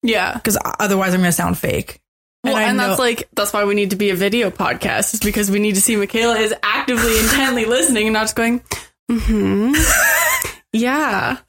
[0.02, 0.34] yeah.
[0.34, 2.00] Because otherwise, I'm going to sound fake.
[2.44, 5.14] Well, I and, know- that's like that's why we need to be a video podcast,
[5.14, 8.60] is because we need to see Michaela is actively intently listening and not just going,
[9.10, 9.72] mm-hmm.
[10.72, 11.38] yeah.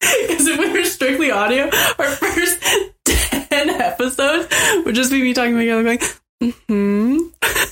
[0.00, 2.62] Because if we were strictly audio, our first
[3.04, 4.52] ten episodes
[4.84, 5.98] would just be me talking to Michaela going,
[6.42, 7.18] mm-hmm.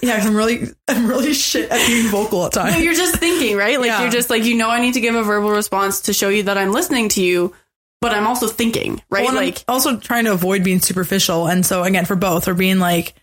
[0.02, 2.82] yeah, I'm really I'm really shit at being vocal at times.
[2.82, 3.78] you're just thinking, right?
[3.78, 4.02] Like Yeah.
[4.02, 6.44] you're just like you know I need to give a verbal response to show you
[6.44, 7.54] that I'm listening to you,
[8.00, 9.22] but I'm also thinking, right?
[9.22, 12.48] Well, and I'm like also trying to avoid being superficial, and so again for both,
[12.48, 13.14] or being like,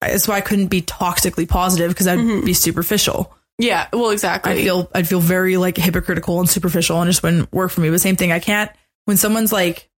[0.00, 2.44] that's why I couldn't be toxically positive because I'd Mhm.
[2.44, 3.34] be superficial.
[3.58, 4.52] yeah, well exactly.
[4.52, 7.90] I feel I'd feel very like hypocritical and superficial, and just wouldn't work for me.
[7.90, 8.70] But same thing, I can't
[9.04, 9.88] when someone's like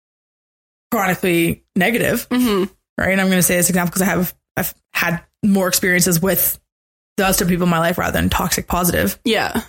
[0.90, 2.64] chronically negative, hmm
[2.96, 3.10] right?
[3.10, 6.58] And I'm going to say this example because I have I've had more experiences with
[7.16, 9.18] the other people in my life rather than toxic positive.
[9.24, 9.62] Yeah.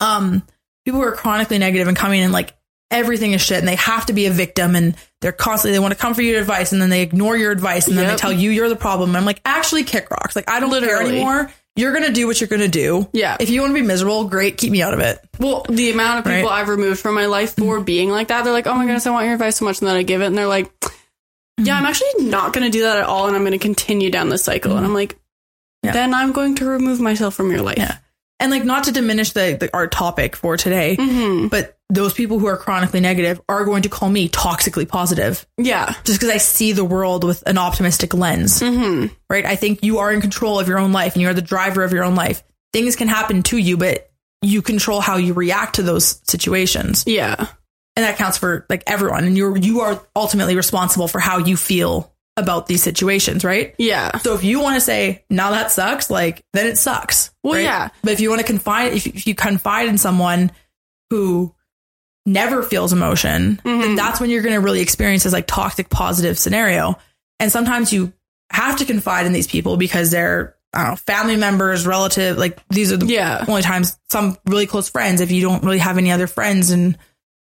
[0.00, 0.42] Um,
[0.84, 2.56] people who are chronically negative and coming in like
[2.90, 5.92] everything is shit, and they have to be a victim, and they're constantly they want
[5.92, 8.32] to come for your advice, and then they ignore your advice, and then they tell
[8.32, 9.10] you you're the problem.
[9.10, 10.34] And I'm like, actually, kick rocks.
[10.36, 11.16] Like I don't care Literally.
[11.16, 11.50] anymore.
[11.76, 13.08] You're gonna do what you're gonna do.
[13.12, 13.36] Yeah.
[13.38, 14.56] If you want to be miserable, great.
[14.56, 15.20] Keep me out of it.
[15.38, 16.60] Well, the amount of people Right.
[16.60, 19.10] I've removed from my life for being like that, they're like, "Oh my goodness, I
[19.10, 20.72] want your advice so much," and then I give it, and they're like,
[21.58, 24.10] "Yeah, I'm actually not going to do that at all, and I'm going to continue
[24.10, 25.86] down this cycle." And I'm like, Mm-hmm.
[25.86, 25.92] Yeah.
[25.92, 27.98] "Then I'm going to remove myself from your life." Yeah.
[28.40, 32.38] And like not to diminish the, the our topic for today, hmm but those people
[32.38, 35.94] who are chronically negative are going to call me toxically positive Yeah.
[36.04, 38.60] just because I see the world with an optimistic lens.
[38.60, 39.06] Mm-hmm.
[39.30, 39.44] Right?
[39.46, 41.92] I think you are in control of your own life and you're the driver of
[41.92, 42.44] your own life.
[42.72, 44.10] Things can happen to you, but
[44.42, 47.04] you control how you react to those situations.
[47.06, 47.46] Yeah.
[47.98, 49.24] And that counts for like everyone.
[49.24, 53.74] And you're you are ultimately responsible for how you feel about these situations, right?
[53.76, 54.16] Yeah.
[54.18, 57.32] So if you want to say, now that sucks, like then it sucks.
[57.42, 57.64] Well, right?
[57.64, 57.88] yeah.
[58.04, 60.52] But if you want to confide, if, if you confide in someone
[61.10, 61.52] who
[62.24, 63.96] never feels emotion, then Mhm.
[63.96, 66.96] that's when you're going to really experience this like toxic positive scenario.
[67.40, 68.12] And sometimes you
[68.50, 72.38] have to confide in these people because they're, I don't know, family members, relative.
[72.38, 73.44] Like these are the Yeah.
[73.48, 75.20] only times some really close friends.
[75.20, 76.96] If you don't really have any other friends and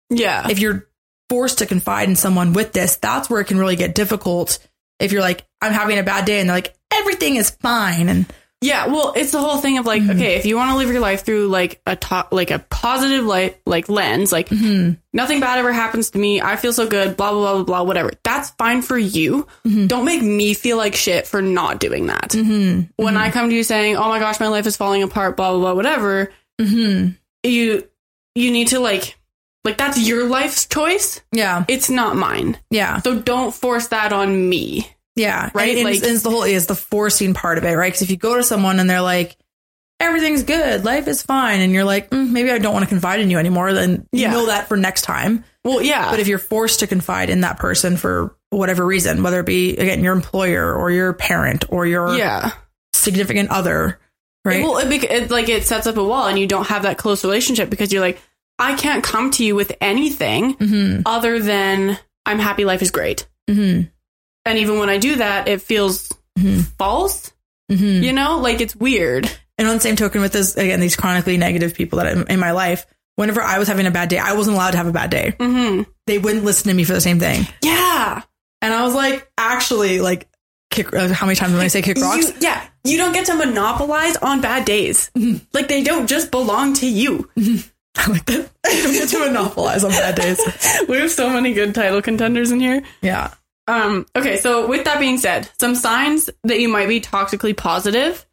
[0.09, 0.47] Yeah.
[0.49, 0.87] if you're
[1.29, 4.59] forced to confide in someone with this, that's where it can really get difficult.
[4.99, 8.07] If you're like, I'm having a bad day and they're like, everything is fine.
[8.09, 8.25] And
[8.61, 10.11] Yeah, well, it's the whole thing of like, Mm-hmm.
[10.11, 13.25] okay, if you want to live your life through like a to- like a positive
[13.25, 14.93] light like lens, like Mm-hmm.
[15.13, 17.83] nothing bad ever happens to me, I feel so good, blah blah blah blah blah,
[17.83, 18.11] whatever.
[18.23, 19.47] That's fine for you.
[19.65, 19.87] Mm-hmm.
[19.87, 22.33] Don't make me feel like shit for not doing that.
[22.33, 25.51] When I come to you saying, "Oh my gosh, my life is falling apart," blah
[25.51, 26.31] blah blah, whatever,
[26.61, 27.09] mm-hmm.
[27.43, 27.87] you
[28.35, 29.17] you need to like
[29.65, 31.19] like that's your life's choice.
[31.33, 32.57] yeah, It's not mine.
[32.69, 34.89] yeah, So don't force that on me.
[35.15, 35.49] yeah.
[35.53, 35.75] Right?
[35.75, 37.87] And, Like- it's, it's the whole is the forcing part of it, right?
[37.91, 39.35] Because if you go to someone and they're like,
[39.99, 43.19] everything's good, life is fine, and you're like, mm, maybe I don't want to confide
[43.21, 44.31] in you anymore, then you Yeah.
[44.31, 45.43] know that for next time.
[45.63, 46.11] Well, yeah.
[46.11, 49.75] But if you're forced to confide in that person for whatever reason, whether it be
[49.77, 52.51] again your employer or your parent or your yeah.
[52.93, 53.99] significant other,
[54.43, 54.61] right?
[54.63, 57.23] Well, it, it like it sets up a wall, and you don't have that close
[57.23, 58.21] relationship because you're like,
[58.59, 61.01] I can't come to you with anything mm-hmm.
[61.05, 63.27] other than I'm happy, life is great.
[63.49, 63.87] Mm-hmm.
[64.45, 66.63] And even when I do that, it feels Mhm.
[66.77, 67.31] false.
[67.71, 68.03] Mm-hmm.
[68.03, 69.29] You know, like it's weird.
[69.57, 72.39] And on the same token, with this again, these chronically negative people that in, in
[72.39, 72.85] my life,
[73.15, 75.33] whenever I was having a bad day, I wasn't allowed to have a bad day.
[75.39, 78.21] hmm They wouldn't listen to me for the same thing, Yeah.
[78.61, 80.27] and I was like, actually, like,
[80.71, 80.93] kick.
[80.93, 82.27] Uh, how many times did I say kick rocks?
[82.27, 82.67] You, yeah.
[82.83, 85.09] You don't get to monopolize on bad days.
[85.53, 87.29] Like they don't just belong to you.
[87.95, 88.49] I like that.
[88.63, 90.39] Don't get to monopolize on bad days.
[90.87, 92.81] we have so many good title contenders in here.
[93.01, 93.31] Yeah.
[93.67, 98.25] Um, okay, so with that being said, some signs that you might be toxically positive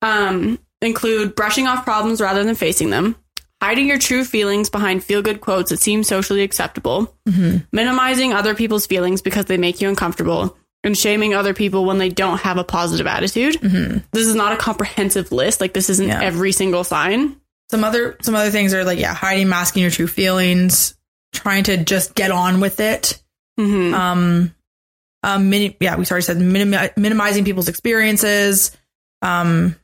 [0.00, 3.14] um, include brushing off problems rather than facing them,
[3.60, 7.14] hiding your true feelings behind feel good quotes that seem socially acceptable,
[7.72, 12.08] minimizing other people's feelings because they make you uncomfortable, and shaming other people when they
[12.08, 13.56] don't have a positive attitude.
[13.60, 15.60] This is not a comprehensive list.
[15.60, 16.22] Like, this isn't Yeah.
[16.22, 17.36] every single sign.
[17.70, 20.96] Some other some other things are like yeah, hiding, masking your true feelings,
[21.32, 23.22] trying to just get on with it.
[23.58, 24.54] hmm um
[25.22, 28.70] um mini- yeah we already said minimi- minimizing people's experiences
[29.22, 29.74] um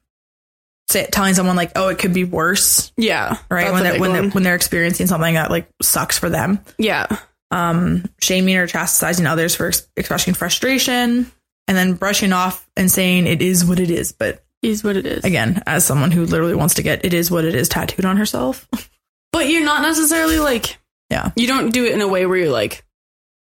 [0.89, 3.39] say, telling someone like oh it could be worse yeah.
[3.51, 7.07] right when they're when they're when they're experiencing something that like sucks for them yeah.
[7.51, 11.31] um shaming or chastising others for ex- expressing frustration
[11.67, 15.07] and then brushing off and saying it is what it is but Is what it
[15.07, 15.25] is.
[15.25, 18.17] again as someone who literally wants to get it is what it is tattooed on
[18.17, 18.69] herself
[19.33, 20.79] But you're not necessarily like,
[21.11, 22.85] yeah you don't do it in a way where you're like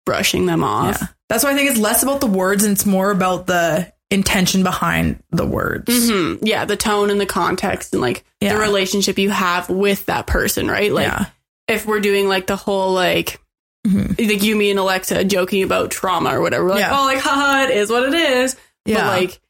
[0.06, 0.98] brushing them off.
[1.00, 3.90] yeah that's why i think it's less about the words and it's more about the
[4.10, 8.52] intention behind the words hmm Yeah, the tone and the context and like Yeah.
[8.54, 10.92] the relationship you have with that person, right?
[10.92, 11.26] Like yeah
[11.66, 13.40] if we're doing like the whole like
[13.86, 14.18] Mhm.
[14.28, 16.98] like you, me, and Alexa joking about trauma or whatever, like, Yeah.
[16.98, 18.56] oh, like haha, it is what it is.
[18.86, 18.96] Yeah.
[18.96, 19.40] But like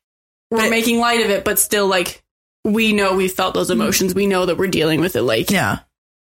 [0.55, 2.22] we're But- making light of it, but still like
[2.64, 4.14] we know we felt those emotions.
[4.14, 5.22] We know that we're dealing with it.
[5.22, 5.80] Like yeah,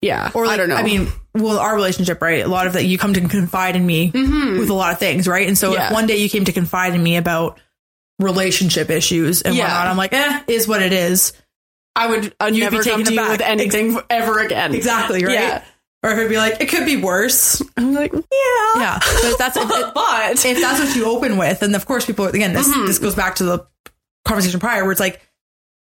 [0.02, 0.76] yeah or like, I don't know.
[0.76, 2.44] I mean, well, our relationship, right?
[2.44, 4.98] A lot of that you come to confide in me hmm with a lot of
[4.98, 5.46] things, right?
[5.46, 5.86] And so Yeah.
[5.88, 7.58] if one day you came to confide in me about
[8.18, 9.64] relationship issues and Yeah.
[9.64, 11.32] whatnot, I'm like, eh, is what it is.
[11.94, 13.30] I would I'd You'd be never come to you aback.
[13.32, 14.74] with anything ever again.
[14.74, 15.32] Exactly, right?
[15.34, 15.62] Yeah.
[16.02, 17.62] Or if it'd be like, it could be worse.
[17.76, 18.20] I'm like, yeah,
[18.76, 18.98] Yeah.
[19.00, 22.26] But if that's if, but if that's what you open with, and of course people
[22.26, 22.86] again, this Mhm.
[22.86, 23.66] this goes back to the
[24.26, 25.20] conversation prior where it's like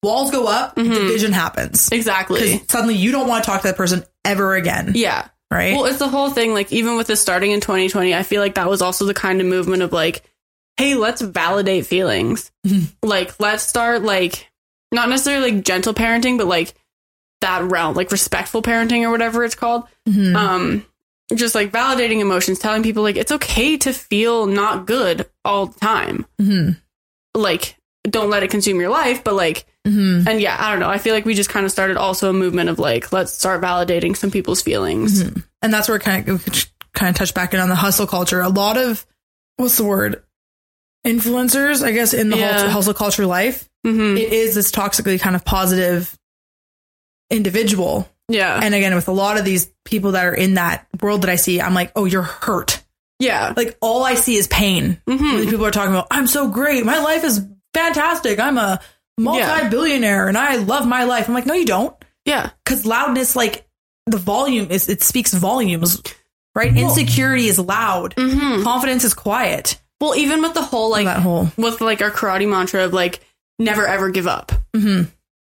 [0.03, 0.93] walls go up, Mhm.
[0.93, 1.89] division happens.
[1.91, 2.61] exactly.
[2.69, 4.93] Suddenly you don't want to talk to that person ever again.
[4.95, 5.27] Yeah.
[5.49, 5.75] Right?
[5.75, 6.53] Well, it's the whole thing.
[6.53, 9.39] Like, even with this starting in 2020, I feel like that was also the kind
[9.41, 10.23] of movement of like,
[10.75, 12.51] hey, let's validate feelings.
[12.65, 12.87] Mhm.
[13.01, 14.49] Like, let's start like,
[14.91, 16.73] not necessarily like gentle parenting, but like
[17.41, 19.83] that realm, like respectful parenting or whatever it's called.
[20.07, 20.35] Mhm.
[20.35, 20.85] Um,
[21.35, 25.79] just like validating emotions, telling people like it's okay to feel not good all the
[25.79, 26.25] time.
[26.41, 26.77] Mhm.
[27.35, 27.75] Like,
[28.09, 30.27] don't let it consume your life, but like, Mhm.
[30.27, 30.89] and yeah, I don't know.
[30.89, 33.61] I feel like we just kind of started also a movement of like, let's start
[33.61, 35.23] validating some people's feelings.
[35.23, 35.43] Mhm.
[35.61, 36.45] And that's where kind of
[36.93, 38.41] kind of touch back in on the hustle culture.
[38.41, 39.05] A lot of
[39.57, 40.23] what's the word?
[41.05, 42.69] Influencers, I guess, in the Yeah.
[42.69, 46.17] hustle, culture life, hmm it is this toxically kind of positive
[47.29, 48.59] individual Yeah.
[48.61, 51.37] And again, with a lot of these people that are in that world that I
[51.37, 52.83] see, I'm like, oh, you're hurt.
[53.19, 53.53] yeah.
[53.55, 55.01] Like all I see is pain.
[55.07, 55.49] Mhm.
[55.49, 56.85] People are talking about, I'm so great.
[56.85, 57.41] My life is
[57.73, 58.39] fantastic.
[58.39, 58.79] I'm a
[59.17, 61.27] multi-billionaire and I love my life.
[61.27, 61.95] I'm like, no, you don't.
[62.25, 62.51] Yeah.
[62.63, 63.67] Because loudness, like
[64.05, 66.01] the volume is, it speaks volumes,
[66.55, 66.75] right?
[66.75, 68.15] Insecurity is loud.
[68.15, 68.63] Mm-hmm.
[68.63, 69.79] Confidence is quiet.
[69.99, 71.49] Well, even with the whole like that whole.
[71.57, 73.21] with like our karate mantra of like
[73.59, 74.51] never ever give up.
[74.75, 75.03] hmm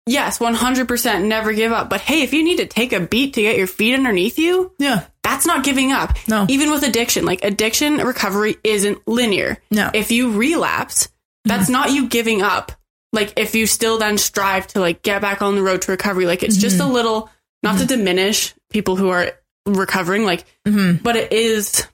[0.05, 1.89] Yes, 100% never give up.
[1.89, 4.74] But hey, if you need to take a beat to get your feet underneath you,
[4.78, 5.05] Yeah.
[5.24, 6.18] that's not giving up.
[6.28, 6.45] No.
[6.49, 9.59] Even with addiction, like addiction recovery isn't linear.
[9.72, 9.89] No.
[9.93, 11.07] If you relapse,
[11.45, 12.71] that's not you giving up.
[13.11, 16.25] Like if you still then strive to like get back on the road to recovery,
[16.25, 16.93] like it's just a mm-hmm.
[16.93, 17.29] little,
[17.61, 17.99] not to mm-hmm.
[17.99, 19.31] diminish people who are
[19.65, 21.87] recovering, like, hmm but it is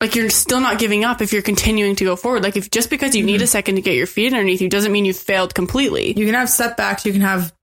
[0.00, 2.42] like you're still not giving up if you're continuing to go forward.
[2.42, 3.44] Like if just because you need mm-hmm.
[3.44, 6.18] a second to get your feet underneath you doesn't mean you failed completely.
[6.18, 7.06] You can have setbacks.
[7.06, 7.54] You can have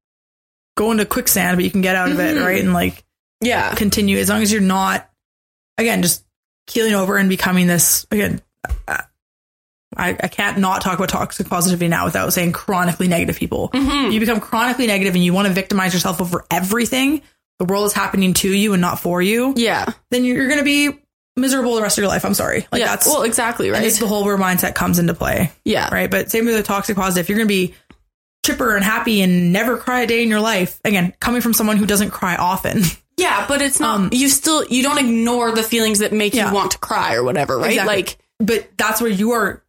[0.75, 2.61] go into quicksand, but you can get out of it, right?
[2.61, 3.03] And like
[3.41, 3.73] Yeah.
[3.75, 5.09] continue as long as you're not,
[5.77, 6.23] again, just
[6.67, 8.41] keeling over and becoming this again.
[9.95, 13.69] I, I can't not talk about toxic positivity now without saying chronically negative people.
[13.69, 14.11] Mhm.
[14.11, 17.21] You become chronically negative and you want to victimize yourself over everything.
[17.59, 19.53] The world is happening to you and not for you.
[19.55, 19.85] Yeah.
[20.11, 20.99] Then you're, you're going to be
[21.37, 22.25] miserable the rest of your life.
[22.25, 22.67] I'm sorry.
[22.71, 22.87] Like yeah.
[22.87, 23.83] that's well, exactly right.
[23.83, 25.89] it's the whole where mindset comes into play, yeah.
[25.93, 26.11] right?
[26.11, 27.29] But same with the toxic positive.
[27.29, 27.73] You're going to be
[28.45, 31.77] chipper and happy and never cry a day in your life, again, coming from someone
[31.77, 32.81] who doesn't cry often.
[33.19, 33.95] Yeah, but it's not.
[33.95, 36.49] Um, you still you don't ignore the feelings that make Yeah.
[36.49, 37.71] you want to cry or whatever, right?
[37.71, 37.95] Exactly.
[37.95, 39.63] Like, but that's where you are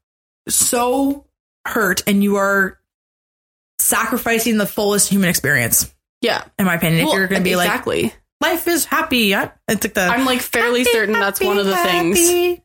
[0.48, 1.26] so
[1.66, 2.78] hurt and you are
[3.78, 6.44] sacrificing the fullest human experience yeah.
[6.58, 8.12] in my opinion Well, if you're going to be like exactly.
[8.40, 11.76] life is happy I, it's like the I'm like fairly certain that's one of the
[11.76, 12.18] things.
[12.18, 12.60] things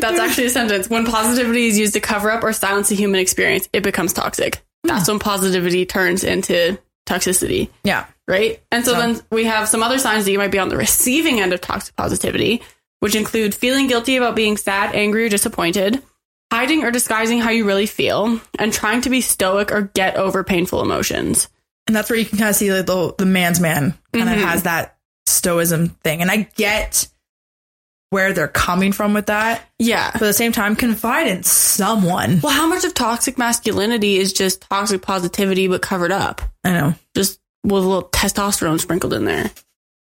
[0.00, 0.88] That's actually a sentence.
[0.88, 4.56] When positivity is used to cover up or silence a human experience, it becomes toxic.
[4.84, 4.88] Hmm.
[4.88, 8.62] That's when positivity turns into toxicity, yeah right?
[8.70, 10.76] And so, So- then we have some other signs that you might be on the
[10.76, 12.62] receiving end of toxic positivity,
[13.00, 16.02] which include feeling guilty about being sad, angry, or disappointed,
[16.54, 20.44] hiding or disguising how you really feel, and trying to be stoic or get over
[20.44, 21.48] painful emotions.
[21.88, 24.36] and that's where you can kind of see like the, the man's man kind of
[24.36, 24.44] Mhm.
[24.48, 24.96] has that
[25.26, 27.08] stoicism thing and i get
[28.10, 30.10] where they're coming from with that Yeah.
[30.12, 34.32] but at the same time confide in someone Well, how much of toxic masculinity is
[34.32, 36.40] just toxic positivity but covered up?
[36.64, 39.50] i know Just with a little testosterone sprinkled in there.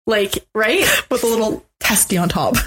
[0.07, 0.85] Like, right?
[1.11, 2.55] with a little testy on top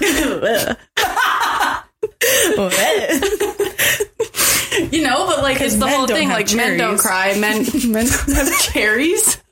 [4.92, 6.28] you know, but like it's the whole thing.
[6.28, 7.36] Like men don't cry.
[7.38, 9.42] Men men don't have cherries.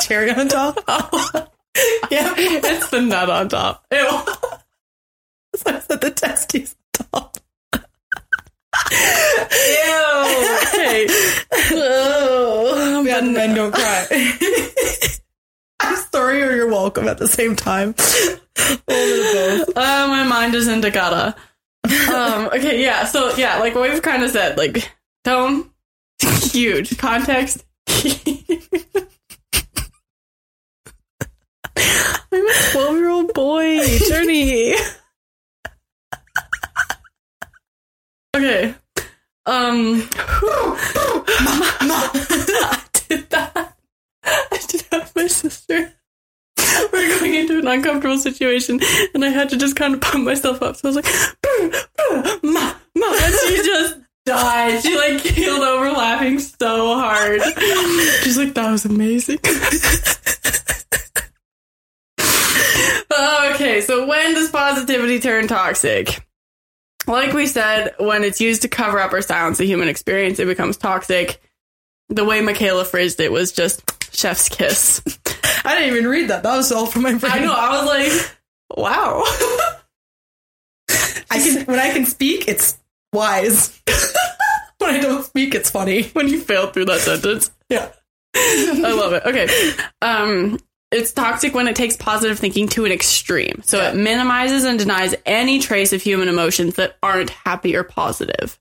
[0.00, 0.78] cherry on top
[2.10, 3.84] Yeah, it's the nut on top.
[3.90, 3.98] Ew.
[5.56, 7.36] So I said the testes on top.
[8.92, 10.58] Ew.
[10.68, 11.06] Okay.
[11.72, 14.06] Oh, But men, don't cry.
[15.80, 17.94] I'm sorry or you're welcome at the same time.
[17.98, 19.76] A little both.
[19.76, 21.34] Uh, my mind is in Takata.
[21.84, 23.04] Um, okay, yeah.
[23.04, 24.90] So yeah, like what we've kind of said, like
[25.24, 25.70] tone,
[26.20, 26.96] huge.
[26.96, 28.10] Context, I'm
[32.32, 33.80] a twelve-year-old boy.
[34.08, 34.74] Journey.
[38.36, 38.74] okay.
[39.46, 40.08] Um.
[41.86, 43.76] I did that.
[44.24, 45.93] I did with my sister.
[47.34, 48.80] Into an uncomfortable situation,
[49.12, 50.76] and I had to just kind of pump myself up.
[50.76, 54.82] So I was like, "Ma, ma," and she just died.
[54.82, 57.42] She like keeled over, laughing so hard.
[58.22, 59.40] She's like, "That was amazing."
[63.54, 66.24] okay, so when does positivity turn toxic?
[67.06, 70.46] Like we said, when it's used to cover up or silence the human experience, it
[70.46, 71.40] becomes toxic.
[72.08, 73.82] The way Michaela phrased it was just
[74.14, 75.02] chef's kiss.
[75.64, 76.42] I didn't even read that.
[76.42, 77.32] That was all from my brain.
[77.32, 77.54] I know.
[77.54, 78.36] I was like,
[78.76, 79.22] wow.
[81.30, 82.78] I can, when I can speak, it's
[83.12, 83.80] wise.
[84.78, 86.04] when I don't speak, it's funny.
[86.08, 87.50] when you failed through that sentence.
[87.68, 87.90] Yeah.
[88.36, 89.24] I love it.
[89.24, 89.72] Okay.
[90.02, 90.58] Um,
[90.90, 93.62] it's toxic when it takes positive thinking to an extreme.
[93.64, 98.58] So it minimizes and denies any trace of human emotions that aren't happy or positive.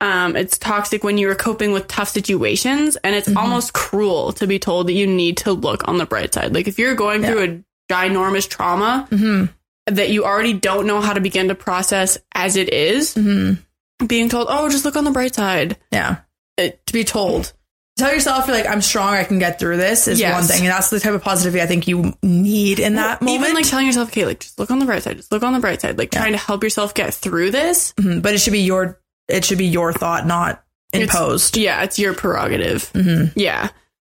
[0.00, 4.46] Um, it's toxic when you are coping with tough situations, and it's almost cruel to
[4.46, 6.52] be told that you need to look on the bright side.
[6.54, 9.94] Like if you're going through a ginormous trauma Mm-hmm.
[9.94, 14.06] that you already don't know how to begin to process as it is, Mm-hmm.
[14.06, 16.16] being told, "Oh, just look on the bright side." Yeah.
[16.58, 17.52] It, To be told.
[17.96, 20.34] Tell yourself you're like, I'm strong, I can get through this is Yes.
[20.34, 20.62] one thing.
[20.66, 23.40] And that's the type of positivity I think you need in that moment.
[23.40, 25.52] Even like telling yourself, okay, like just look on the bright side, just look on
[25.52, 27.92] the bright side, like trying to help yourself get through this.
[27.96, 28.20] Mhm.
[28.20, 28.98] But it should be your
[29.28, 30.62] it should be your thought, not
[30.92, 31.56] It's- imposed.
[31.56, 32.90] Yeah, it's your prerogative.
[32.92, 33.32] Mhm.
[33.36, 33.68] Yeah.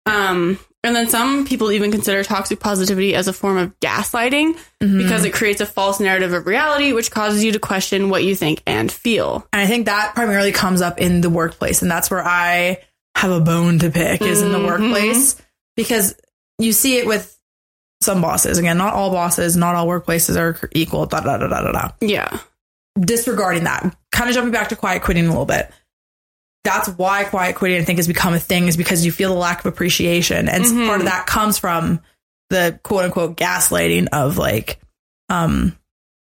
[0.06, 5.24] Um, And then some people even consider toxic positivity as a form of gaslighting because
[5.24, 8.62] it creates a false narrative of reality, which causes you to question what you think
[8.64, 9.44] and feel.
[9.52, 11.82] And I think that primarily comes up in the workplace.
[11.82, 12.78] And that's where I
[13.16, 15.34] have a bone to pick is in the workplace
[15.76, 16.14] because
[16.60, 17.36] you see it with
[18.00, 18.56] some bosses.
[18.58, 21.06] Again, not all bosses, not all workplaces are equal.
[21.06, 21.88] Da da da da da da.
[22.00, 22.38] Yeah.
[22.98, 25.70] Disregarding that, kind of jumping back to quiet quitting a little bit.
[26.64, 29.38] That's why quiet quitting I think has become a thing is because you feel the
[29.38, 32.00] lack of appreciation, and part of that comes from
[32.50, 34.80] the quote unquote gaslighting of like,
[35.28, 35.76] um,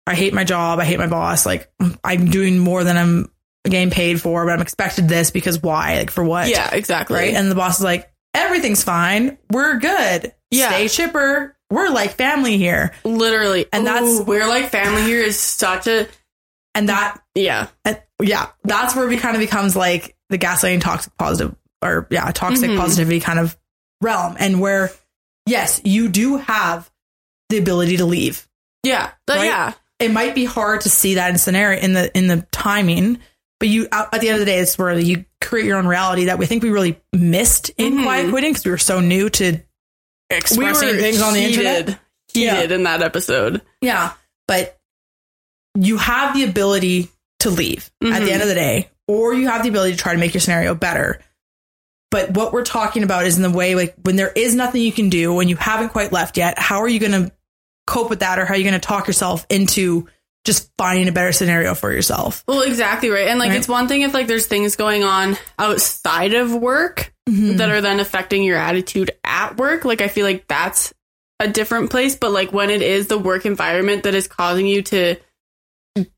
[0.08, 1.72] I hate my job, I hate my boss, like
[2.04, 3.30] I'm doing more than I'm
[3.66, 5.98] getting paid for, but I'm expected this because why?
[6.00, 6.50] Like for what?
[6.50, 7.18] Yeah, exactly.
[7.18, 7.34] right?
[7.34, 9.38] And the boss is like, everything's fine.
[9.52, 10.34] We're good.
[10.52, 10.70] Yeah.
[10.70, 11.56] Stay chipper.
[11.70, 12.94] We're like family here.
[13.06, 13.66] Literally.
[13.72, 16.08] And that's- Ooh, we're like family here is such a
[16.76, 17.68] And that, yeah.
[18.22, 22.72] yeah, that's where it kind of becomes like the gaslighting toxic positive or yeah, toxic
[22.72, 22.78] Mhm.
[22.80, 23.56] positivity kind of
[24.02, 24.36] realm.
[24.40, 24.92] And where,
[25.46, 26.90] yes, you do have
[27.50, 28.48] the ability to leave.
[28.84, 29.12] Yeah.
[29.28, 29.46] But Right?
[29.46, 29.74] yeah.
[30.00, 33.20] It might be hard to see that in scenario in the, in the timing,
[33.60, 35.88] but you, at at the end of the day, it's where you create your own
[35.88, 38.04] reality that we think we really missed in Mhm.
[38.04, 39.60] quiet quitting because we were so new to
[40.30, 41.78] expressing things on the internet.
[41.88, 42.00] heated,
[42.34, 43.62] heated in that episode.
[43.82, 44.14] Yeah.
[44.48, 44.78] But
[45.78, 47.10] you have the ability
[47.40, 48.26] to leave at Mhm.
[48.26, 50.42] the end of the day, or you have the ability to try to make your
[50.42, 51.20] scenario better.
[52.12, 54.92] But what we're talking about is in the way, like when there is nothing you
[54.92, 57.32] can do, when you haven't quite left yet, how are you going to
[57.88, 58.38] cope with that?
[58.40, 60.08] Or how are you going to talk yourself into
[60.46, 62.44] just finding a better scenario for yourself?
[62.48, 63.28] Well, exactly right.
[63.28, 63.58] And like Right.
[63.58, 68.00] it's one thing if like there's things going on outside of work that are then
[68.00, 69.84] affecting your attitude at work.
[69.86, 70.94] Like I feel like that's
[71.40, 74.82] a different place, but like when it is the work environment that is causing you
[74.84, 75.16] to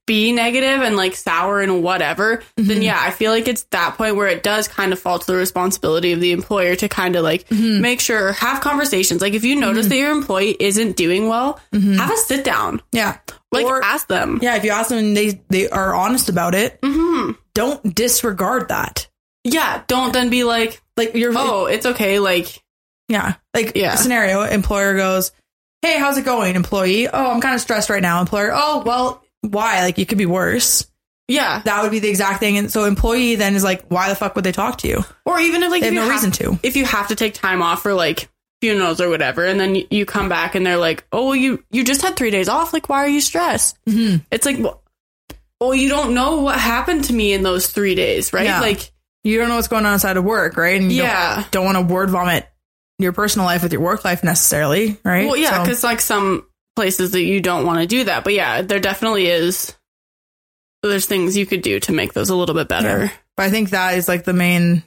[0.07, 2.81] be negative and like sour and whatever, then mm-hmm.
[2.81, 5.35] yeah, I feel like it's that point where it does kind of fall to the
[5.35, 7.81] responsibility of the employer to kind of like mm-hmm.
[7.81, 9.21] make sure have conversations.
[9.21, 9.89] Like if you notice mm-hmm.
[9.89, 12.81] that your employee isn't doing well, have a sit down.
[12.91, 13.17] Yeah.
[13.51, 14.39] Like or, ask them.
[14.41, 18.69] yeah, if you ask them and they, they are honest about it, hmm don't disregard
[18.69, 19.07] that.
[19.43, 22.19] Yeah, don't then be like, Like you're, oh, it's okay.
[22.19, 22.61] Like,
[23.09, 23.35] Yeah.
[23.53, 23.95] Like Yeah.
[23.95, 25.31] scenario, employer goes,
[25.81, 26.55] Hey, how's it going?
[26.55, 28.19] Employee, oh, I'm kind of stressed right now.
[28.21, 29.81] Employer, oh, well, why?
[29.83, 30.87] Like you could be worse.
[31.27, 31.61] yeah.
[31.65, 32.57] That would be the exact thing.
[32.57, 35.03] And so employee then is like, why the fuck would they talk to you?
[35.25, 36.59] Or even if like They if have no have- reason to.
[36.63, 38.29] if you have to take time off for like
[38.61, 41.83] funerals or whatever, and then you, come back and they're like, oh, well, you you
[41.83, 42.73] just had three days off.
[42.73, 43.77] Like, why are you stressed?
[43.85, 44.23] Mhm.
[44.31, 44.81] It's like, well,
[45.59, 48.45] well, you don't know what happened to me in those three days, right?
[48.45, 48.59] Yeah.
[48.61, 48.91] Like,
[49.23, 50.79] You don't know what's going on outside of work, right?
[50.79, 51.35] And you yeah.
[51.35, 52.47] don't, don't want to word vomit
[52.99, 55.25] your personal life with your work life necessarily, right?
[55.27, 58.33] Well, yeah, So- because like some places that you don't want to do that, but
[58.33, 59.73] yeah, there definitely is.
[60.83, 63.11] There's things you could do to make those a little bit better.
[63.35, 64.83] but I think that is like the main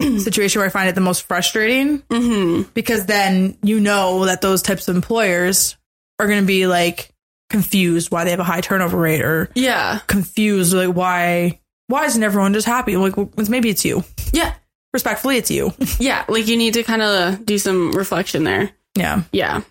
[0.18, 4.62] situation where I find it the most frustrating hmm because then you know that those
[4.62, 5.76] types of employers
[6.18, 7.12] are going to be like
[7.50, 12.22] confused why they have a high turnover rate or Yeah, confused like why why isn't
[12.22, 14.54] everyone just happy like well, maybe it's you yeah,
[14.92, 16.24] respectfully it's you yeah.
[16.28, 18.70] Like you need to kind of do some reflection there.
[18.96, 19.62] yeah Yeah.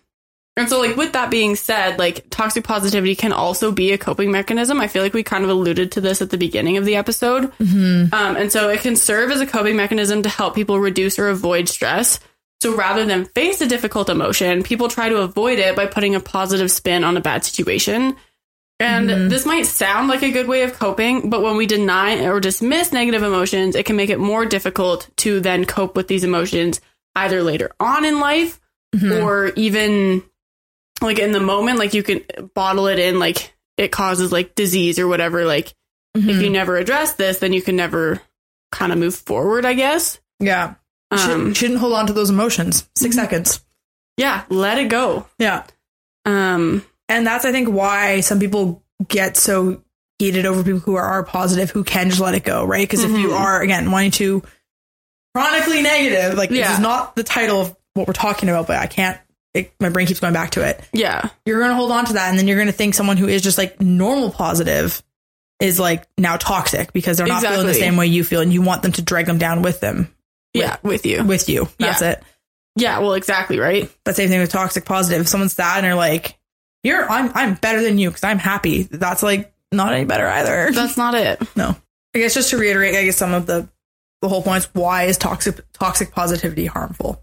[0.58, 4.32] And so, like, with that being said, like, toxic positivity can also be a coping
[4.32, 4.80] mechanism.
[4.80, 7.52] I feel like we kind of alluded to this at the beginning of the episode.
[7.58, 8.14] Mm-hmm.
[8.14, 11.28] Um, and so, it can serve as a coping mechanism to help people reduce or
[11.28, 12.22] avoid stress.
[12.62, 16.22] So, rather than face a difficult emotion, people try to avoid it by putting a
[16.22, 18.16] positive spin on a bad situation.
[18.80, 19.28] And mm-hmm.
[19.30, 22.92] this might sound like a good way of coping, but when we deny or dismiss
[22.92, 26.82] negative emotions, it can make it more difficult to then cope with these emotions
[27.16, 28.60] either later on in life
[28.94, 29.24] mm-hmm.
[29.24, 30.24] or even
[31.06, 32.22] like in the moment like you can
[32.54, 35.74] bottle it in like it causes like disease or whatever like
[36.16, 38.22] if you never address this then you can never
[38.72, 40.20] kind of move forward i guess.
[40.40, 40.76] Yeah.
[41.12, 42.90] Um, shouldn't, shouldn't hold on to those emotions.
[42.98, 43.64] 6 seconds.
[44.18, 45.26] Yeah let it go.
[45.40, 45.64] Yeah.
[46.26, 49.82] Um and that's i think why some people get so
[50.20, 52.88] heated over people who are, are positive who can just let it go right?
[52.88, 53.40] Because if you Mhm.
[53.40, 54.42] are again wanting to
[55.36, 58.88] chronically negative like this is not the title of what we're talking about but i
[58.88, 59.20] can't
[59.56, 60.82] it, my brain keeps going back to it.
[60.94, 61.30] Yeah.
[61.46, 63.28] You're going to hold on to that and then you're going to think someone who
[63.28, 65.02] is just like normal positive
[65.60, 68.62] is like now toxic because they're not feeling the same way you feel and you
[68.62, 70.14] want them to drag them down with them.
[70.54, 71.24] Yeah with you.
[71.24, 71.70] With you.
[71.80, 72.12] That's Yeah.
[72.12, 72.24] it.
[72.76, 73.90] Yeah well exactly right?
[74.04, 75.22] But same thing with toxic positive.
[75.22, 76.38] If someone's sad and they're like
[76.84, 80.72] you're i'm i'm better than you because i'm happy that's like not any better either.
[80.72, 81.42] That's not it.
[81.56, 81.76] No.
[82.14, 83.68] I guess just to reiterate i guess some of the
[84.22, 87.22] the whole point is why is toxic toxic positivity harmful?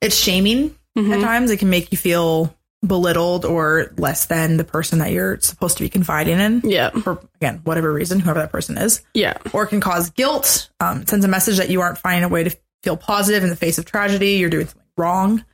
[0.00, 1.22] It's shaming at Mhm.
[1.22, 2.54] times it can make you feel
[2.86, 7.18] belittled or less than the person that you're supposed to be confiding in yeah for
[7.36, 11.24] again whatever reason whoever that person is yeah or it can cause guilt um, sends
[11.24, 13.86] a message that you aren't finding a way to feel positive in the face of
[13.86, 15.44] tragedy you're doing something wrong.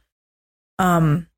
[0.81, 1.29] Um,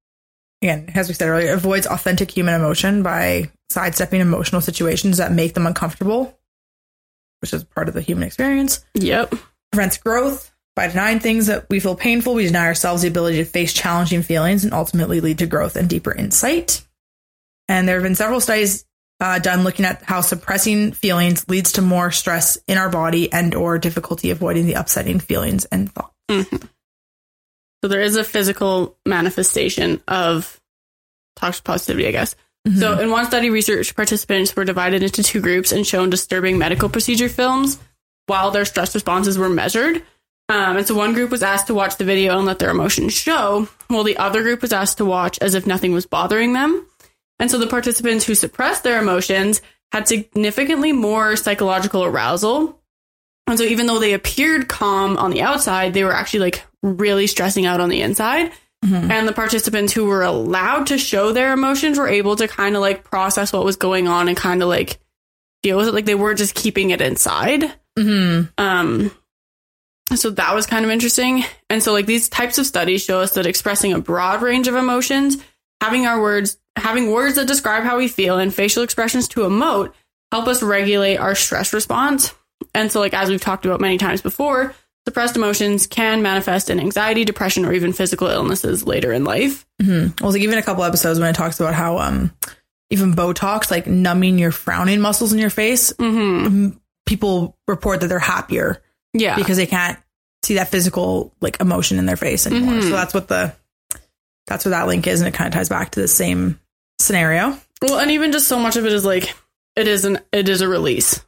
[0.62, 5.52] again, as we said earlier, avoids authentic human emotion by sidestepping emotional situations that make
[5.54, 6.38] them uncomfortable,
[7.40, 8.84] which is part of the human experience.
[8.94, 9.34] Yep.
[9.72, 12.34] Prevents growth by denying things that we feel painful.
[12.34, 15.88] We deny ourselves the ability to face challenging feelings and ultimately lead to growth and
[15.88, 16.86] deeper insight.
[17.68, 18.84] And there have been several studies
[19.20, 23.54] uh, done looking at how suppressing feelings leads to more stress in our body and
[23.54, 26.12] or difficulty avoiding the upsetting feelings and thoughts.
[27.82, 30.60] So there is a physical manifestation of
[31.36, 32.34] toxic positivity, I guess.
[32.78, 36.88] So in one study, research participants were divided into two groups and shown disturbing medical
[36.88, 37.78] procedure films
[38.26, 40.04] while their stress responses were measured.
[40.52, 43.14] Um, and so one group was asked to watch the video and let their emotions
[43.14, 46.86] show, while the other group was asked to watch as if nothing was bothering them.
[47.38, 52.78] And so the participants who suppressed their emotions had significantly more psychological arousal.
[53.46, 57.26] And so even though they appeared calm on the outside, they were actually like really
[57.26, 58.52] stressing out on the inside.
[59.10, 62.82] And the participants who were allowed to show their emotions were able to kind of
[62.82, 64.98] like process what was going on and kind of like
[65.62, 65.94] deal with it.
[65.94, 67.72] Like they weren't just keeping it inside.
[67.98, 68.48] Mm-hmm.
[68.58, 69.10] Um,
[70.18, 71.44] so that was kind of interesting.
[71.70, 74.74] And so like these types of studies show us that expressing a broad range of
[74.74, 75.36] emotions,
[75.80, 79.92] having our words, having words that describe how we feel and facial expressions to emote
[80.30, 82.32] help us regulate our stress response.
[82.74, 84.74] And so like as we've talked about many times before,
[85.06, 89.66] suppressed emotions can manifest in anxiety, depression, or even physical illnesses later in life.
[89.78, 92.32] Well, like even a couple episodes when it talks about how um
[92.88, 96.76] even Botox, like numbing your frowning muscles in your face, Mm-hmm.
[97.06, 98.80] people report that they're happier
[99.12, 99.36] Yeah.
[99.36, 99.98] because they can't
[100.44, 102.74] see that physical like emotion in their face anymore.
[102.74, 102.82] Mhm.
[102.82, 103.54] So that's what the
[104.46, 106.58] that's what that link is, and it kind of ties back to the same
[107.00, 107.58] scenario.
[107.80, 109.34] Well, and even just so much of it is like
[109.76, 111.20] it is an it is a release.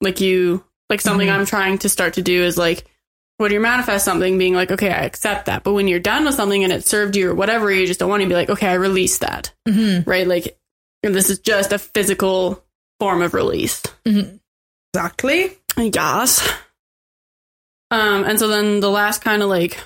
[0.00, 1.32] Like you like something Mhm.
[1.32, 2.84] I'm trying to start to do is like
[3.38, 5.64] when you manifest something, being like, okay, I accept that.
[5.64, 8.08] But when you're done with something and it served you or whatever, you just don't
[8.10, 9.52] want to be like, okay, I release that.
[9.66, 10.08] Mm-hmm.
[10.08, 10.26] Right?
[10.26, 10.58] Like
[11.02, 12.62] and this is just a physical
[13.00, 13.82] form of release.
[14.94, 15.56] Exactly.
[15.76, 16.48] Yes.
[17.92, 19.78] Um, and so then the last kind of like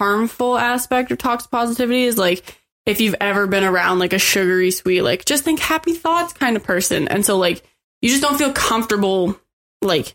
[0.00, 2.56] harmful aspect of toxic positivity is like
[2.86, 6.56] if you've ever been around like a sugary sweet, like just think happy thoughts kind
[6.56, 7.08] of person.
[7.08, 7.64] And so like
[8.00, 9.38] you just don't feel comfortable
[9.82, 10.14] like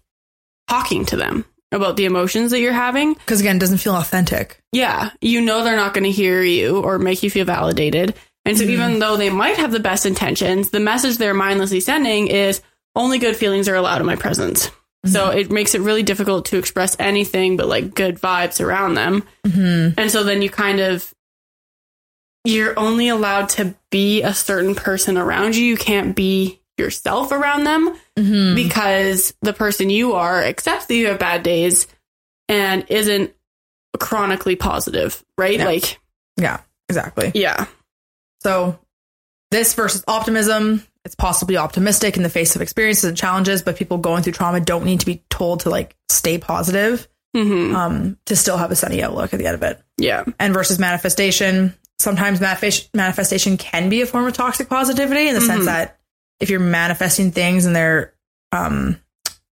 [0.69, 3.13] talking to them about the emotions that you're having.
[3.13, 4.61] Because again, it doesn't feel authentic.
[4.71, 8.15] Yeah, you know they're not going to hear you or make you feel validated.
[8.45, 12.27] And so even though they might have the best intentions, the message they're mindlessly sending
[12.27, 12.61] is
[12.95, 14.69] only good feelings are allowed in my presence.
[15.05, 19.23] So it makes it really difficult to express anything but like good vibes around them.
[19.45, 19.99] Mm-hmm.
[19.99, 21.13] And so then you kind of
[22.45, 25.63] you're only allowed to be a certain person around you.
[25.65, 28.53] You can't be yourself around them Mm-hmm.
[28.55, 31.87] because the person you are accepts that you have bad days
[32.47, 33.33] and isn't
[33.99, 35.57] chronically positive, right?
[35.57, 35.65] Yeah.
[35.65, 35.99] Like,
[36.39, 37.31] Yeah, exactly.
[37.33, 37.65] yeah.
[38.43, 38.77] So
[39.51, 43.97] this versus optimism, it's possibly optimistic in the face of experiences and challenges, but people
[43.97, 48.35] going through trauma don't need to be told to like stay positive hmm um, to
[48.35, 49.81] still have a sunny outlook at the end of it.
[49.97, 50.23] Yeah.
[50.39, 55.41] And versus manifestation, sometimes manifest- manifestation can be a form of toxic positivity in the
[55.41, 55.65] sense Mhm.
[55.65, 55.99] that
[56.39, 58.13] if you're manifesting things and they're
[58.51, 58.99] um,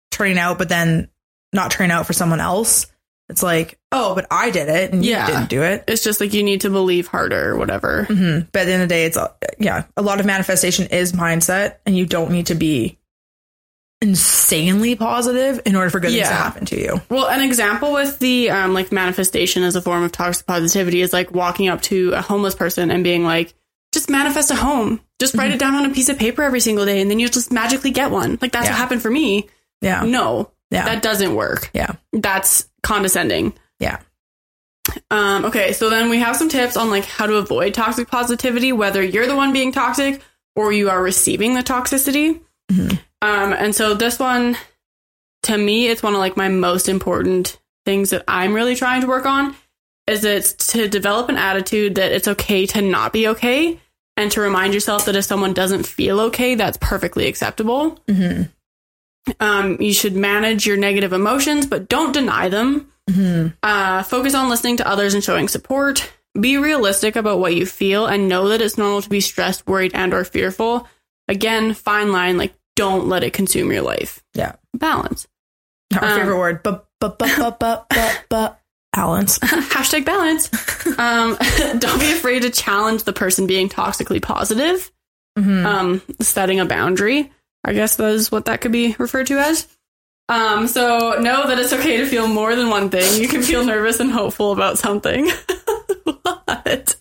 [0.09, 1.07] turning out, but then
[1.53, 2.87] not turning out for someone else,
[3.29, 5.27] it's like, oh, but I did it and Yeah.
[5.27, 5.83] you didn't do it.
[5.88, 8.03] It's just like you need to believe harder or whatever.
[8.05, 9.29] hmm But at the end of the day, it's uh,
[9.59, 12.97] yeah, a lot of manifestation is mindset, and you don't need to be
[14.01, 17.01] insanely positive in order for good things to happen to you.
[17.09, 21.13] Well, an example with the um, like manifestation as a form of toxic positivity is
[21.13, 23.55] like walking up to a homeless person and being like,
[23.93, 24.99] just manifest a home.
[25.19, 27.31] Just write it down on a piece of paper every single day and then you'll
[27.31, 28.38] just magically get one.
[28.39, 28.73] Like that's Yeah.
[28.73, 29.49] what happened for me.
[29.81, 31.71] Yeah, No, yeah, that doesn't work.
[31.73, 33.53] yeah, That's condescending.
[33.80, 33.99] Yeah.
[35.11, 38.71] Um, okay, so then we have some tips on like how to avoid toxic positivity,
[38.71, 40.21] whether you're the one being toxic
[40.55, 42.39] or you are receiving the toxicity.
[42.71, 42.99] Mhm.
[43.21, 44.57] Um, and so this one,
[45.43, 49.07] to me, it's one of like my most important things that I'm really trying to
[49.07, 49.55] work on.
[50.07, 53.80] Is it's to develop an attitude that it's okay to not be okay,
[54.15, 57.99] and to remind yourself that if someone doesn't feel okay, that's perfectly acceptable.
[58.07, 58.43] hmm
[59.41, 62.89] Um, you should manage your negative emotions, but don't deny them.
[63.10, 66.12] Hmm Uh, focus on listening to others and showing support.
[66.39, 69.91] Be realistic about what you feel and know that it's normal to be stressed, worried,
[69.95, 70.88] and or fearful.
[71.28, 74.22] Again, fine line, like don't let it consume your life.
[74.34, 74.55] Yeah.
[74.76, 75.28] Balance.
[75.95, 78.62] Our Um, favorite word, but but but but but but but
[78.93, 79.39] balance.
[79.39, 80.49] Hashtag balance.
[80.99, 81.38] um,
[81.80, 84.91] don't be afraid to challenge the person being toxically positive.
[85.39, 85.66] Mhm.
[85.66, 87.32] Um, setting a boundary.
[87.64, 89.68] I guess that is what that could be referred to as.
[90.30, 93.21] Um, so know that it's okay to feel more than one thing.
[93.21, 95.30] You can feel nervous and hopeful about something.
[96.03, 96.95] what?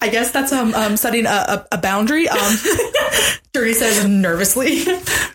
[0.00, 2.28] I guess that's um, um setting a, a, a boundary.
[2.28, 2.54] Um,
[3.54, 4.84] Journey says nervously.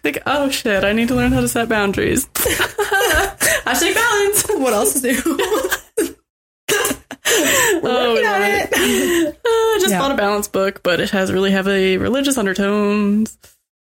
[0.03, 2.27] Like, oh shit, I need to learn how to set boundaries.
[2.38, 2.39] I
[3.65, 4.43] Hashtag balance.
[4.61, 5.21] what else is new?
[7.32, 8.69] Oh, Working on right.
[8.71, 9.36] it.
[9.45, 9.99] Uh, just Yeah.
[9.99, 13.38] bought a balance book, but it has really heavy religious undertones.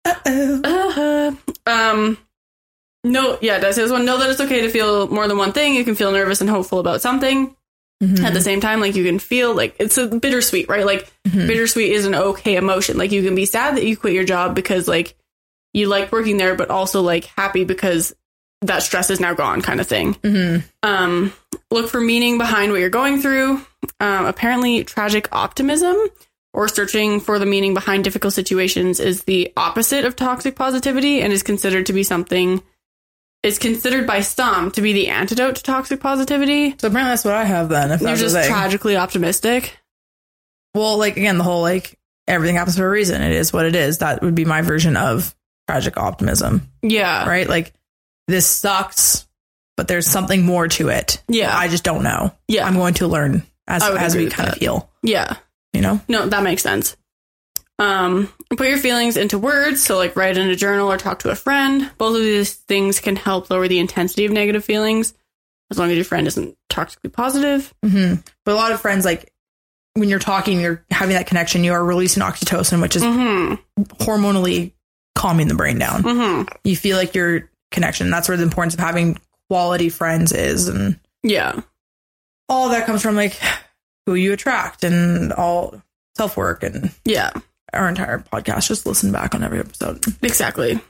[0.04, 1.36] Uh-oh.
[1.66, 2.18] Uh, um,
[3.04, 4.04] no, yeah, Did I say this one?
[4.04, 5.74] Know that it's okay to feel more than one thing.
[5.74, 7.54] You can feel nervous and hopeful about something
[8.02, 8.22] Mhm.
[8.24, 8.80] at the same time.
[8.80, 10.84] Like you can feel like it's a bittersweet, right?
[10.86, 11.46] Like Mhm.
[11.46, 12.96] bittersweet is an okay emotion.
[12.98, 15.14] Like you can be sad that you quit your job because like
[15.74, 18.14] you like working there, but also like happy because
[18.62, 20.14] that stress is now gone, kind of thing.
[20.22, 20.64] Mhm.
[20.82, 21.32] Um,
[21.70, 23.60] look for meaning behind what you're going through.
[24.00, 25.96] Um, apparently, tragic optimism
[26.54, 31.32] or searching for the meaning behind difficult situations is the opposite of toxic positivity and
[31.32, 32.60] is considered to be something
[33.42, 36.70] is considered by some to be the antidote to toxic positivity.
[36.78, 37.90] So apparently that's what I have then.
[37.92, 39.78] If You're just tragically optimistic.
[40.74, 43.22] well, like again, the whole like everything happens for a reason.
[43.22, 43.98] It is what it is.
[43.98, 45.34] That would be my version of
[45.68, 47.28] tragic optimism, Yeah.
[47.28, 47.48] right?
[47.48, 47.72] Like
[48.26, 49.26] this sucks,
[49.76, 51.22] but there's something more to it.
[51.28, 51.56] Yeah.
[51.56, 52.32] I just don't know.
[52.48, 52.66] Yeah.
[52.66, 54.60] I'm going to learn as as we kind of that.
[54.60, 54.90] feel.
[55.02, 55.36] yeah.
[55.74, 56.00] You know.
[56.08, 56.96] No, that makes sense.
[57.78, 59.82] Um, put your feelings into words.
[59.82, 61.90] So, like, write in a journal or talk to a friend.
[61.98, 65.14] Both of these things can help lower the intensity of negative feelings,
[65.70, 67.72] as long as your friend isn't toxically positive.
[67.84, 68.14] hmm
[68.44, 69.32] But a lot of friends like
[69.94, 71.62] when you're talking, you're having that connection.
[71.64, 73.82] You are releasing oxytocin, which is Mm-hmm.
[74.04, 74.72] hormonally
[75.14, 76.02] calming the brain down.
[76.02, 76.48] Mm-hmm.
[76.64, 78.10] You feel like your connection.
[78.10, 79.18] That's where the importance of having
[79.48, 81.60] quality friends is, and Yeah.
[82.48, 83.38] all that comes from like
[84.06, 85.80] who you attract and all
[86.16, 87.30] self work and Yeah.
[87.72, 88.68] Our entire podcast.
[88.68, 90.04] Just listen back on every episode.
[90.22, 90.80] Exactly.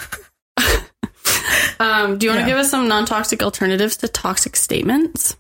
[1.80, 2.46] um, do you want to Yeah.
[2.46, 5.36] give us some non-toxic alternatives to toxic statements?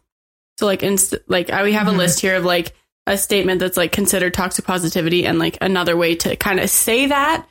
[0.58, 1.96] So, like, inst- like I, we have a Mhm.
[1.98, 2.74] list here of like
[3.06, 7.06] a statement that's like considered toxic positivity, and like another way to kind of say
[7.06, 7.46] that,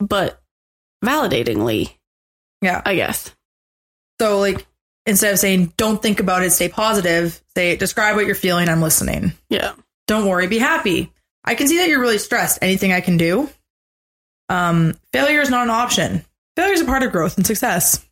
[0.00, 0.42] but
[1.04, 1.94] validatingly,
[2.60, 2.82] Yeah.
[2.84, 3.30] I guess.
[4.20, 4.66] So like
[5.06, 8.68] instead of saying don't think about it, stay positive, say describe what you're feeling.
[8.68, 9.32] I'm listening.
[9.48, 9.72] Yeah.
[10.08, 11.12] Don't worry, be happy.
[11.44, 12.58] I can see that you're really stressed.
[12.62, 13.48] Anything I can do?
[14.48, 16.24] Um, failure is not an option.
[16.56, 18.04] Failure is a part of growth and success.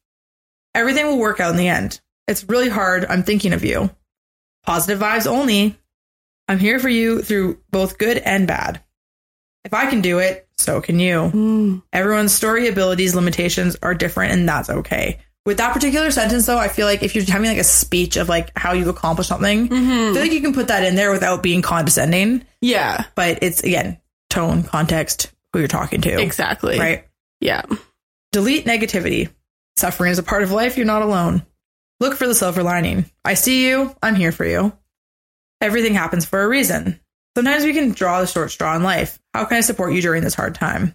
[0.74, 2.01] Everything will work out in the end.
[2.29, 3.05] It's really hard.
[3.07, 3.91] I'm thinking of you.
[4.64, 5.79] Positive vibes only.
[6.49, 8.83] I'm here for you through both good and bad.
[9.64, 11.31] If I can do it, so can you.
[11.93, 15.18] Everyone's story, abilities, limitations are different, and that's okay.
[15.47, 18.28] With that particular sentence, though, I feel like if you're having like a speech of
[18.28, 20.12] like how you accomplish something, I Mhm.
[20.12, 22.44] feel like you can put that in there without being condescending.
[22.61, 23.05] Yeah.
[23.14, 26.78] But it's again tone, context, who you're talking to, Exactly.
[26.78, 27.07] right?
[27.40, 27.62] Yeah.
[28.32, 29.30] Delete negativity.
[29.76, 30.76] Suffering is a part of life.
[30.76, 31.47] You're not alone.
[32.01, 33.09] Look for the silver lining.
[33.24, 33.94] I see you.
[34.03, 34.72] I'm here for you.
[35.61, 36.99] Everything happens for a reason.
[37.36, 39.18] Sometimes we can draw the short straw in life.
[39.32, 40.94] How can I support you during this hard time?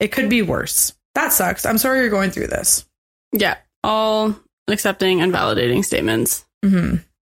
[0.00, 0.94] It could be worse.
[1.14, 1.66] That sucks.
[1.66, 2.84] I'm sorry you're going through this.
[3.32, 3.56] Yeah.
[3.86, 4.34] All
[4.68, 6.44] accepting and validating statements.
[6.64, 6.96] hmm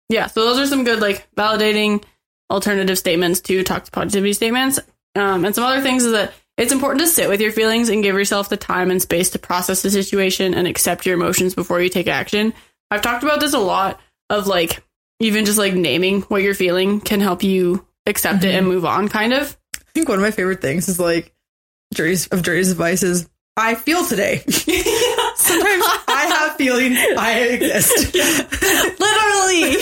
[0.09, 2.03] Yeah, so those are some good like validating
[2.49, 4.79] alternative statements to toxic positivity statements.
[5.15, 8.01] Um, and some other things is that it's important to sit with your feelings and
[8.01, 11.81] give yourself the time and space to process the situation and accept your emotions before
[11.81, 12.53] you take action.
[12.89, 14.83] I've talked about this a lot of like
[15.19, 19.09] even just like naming what you're feeling can help you accept it and move on
[19.09, 19.57] kind of.
[19.75, 21.33] I think one of my favorite things is like
[21.93, 24.43] Jerry's of Jerry's advice is I feel today.
[25.57, 26.97] Sometimes I have feelings.
[27.17, 28.13] I exist.
[28.99, 29.75] Literally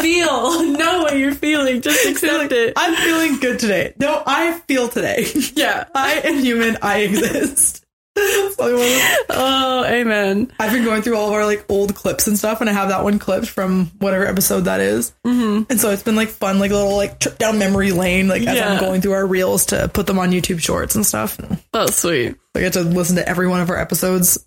[0.00, 2.72] feel, know what you're feeling, just accept it.
[2.76, 3.94] I'm feeling good today.
[3.98, 5.26] No, I feel today.
[5.54, 5.84] Yeah.
[5.94, 6.78] I am human.
[6.80, 7.84] I exist.
[8.16, 10.50] So one of- Oh, amen.
[10.58, 12.88] I've been going through all of our like old clips and stuff, and I have
[12.88, 15.12] that one clipped from whatever episode that is.
[15.26, 15.64] Mm-hmm.
[15.70, 18.42] And so it's been like fun, like a little like trip down memory lane, like
[18.46, 18.72] as Yeah.
[18.74, 21.38] I'm going through our reels to put them on YouTube Shorts and stuff.
[21.72, 22.36] That's sweet.
[22.54, 24.44] I get to listen to every one of our episodes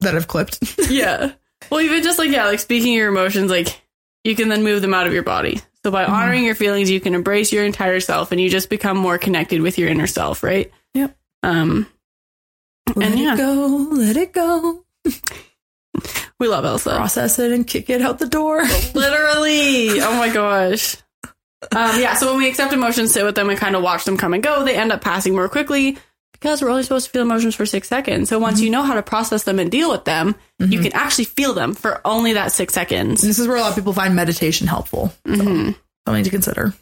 [0.00, 0.58] that I've clipped.
[0.90, 1.32] yeah.
[1.70, 3.80] Well, even just like yeah, like speaking your emotions, like
[4.24, 5.60] you can then move them out of your body.
[5.84, 8.98] So by honoring your feelings, you can embrace your entire self, and you just become
[8.98, 10.70] more connected with your inner self, right?
[10.94, 11.16] Yep.
[11.42, 11.86] Um,
[12.96, 13.34] Let yeah.
[13.34, 14.84] it go, let it go.
[16.38, 16.96] we love Elsa.
[16.96, 18.62] Process it and kick it out the door.
[18.94, 20.00] Literally.
[20.00, 20.96] Oh my gosh.
[21.72, 22.14] Um, yeah.
[22.14, 24.42] So when we accept emotions, sit with them, and kind of watch them come and
[24.42, 25.96] go, they end up passing more quickly
[26.40, 28.28] because we're only supposed to feel emotions for six seconds.
[28.30, 31.26] So once you know how to process them and deal with them, you can actually
[31.26, 33.20] feel them for only that six seconds.
[33.22, 35.12] this is where a lot of people find meditation helpful.
[35.26, 35.76] So, Mhm.
[36.06, 36.74] something to consider.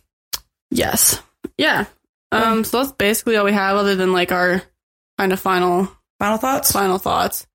[0.70, 1.20] Yes.
[1.56, 1.86] Yeah.
[2.30, 4.62] Um, so that's basically all we have other than like our
[5.18, 6.72] kind of final Final thoughts?
[6.72, 7.46] final thoughts.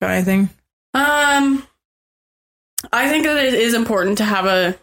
[0.00, 0.50] Got anything?
[0.94, 1.66] Um
[2.92, 4.76] I think that it is important to have a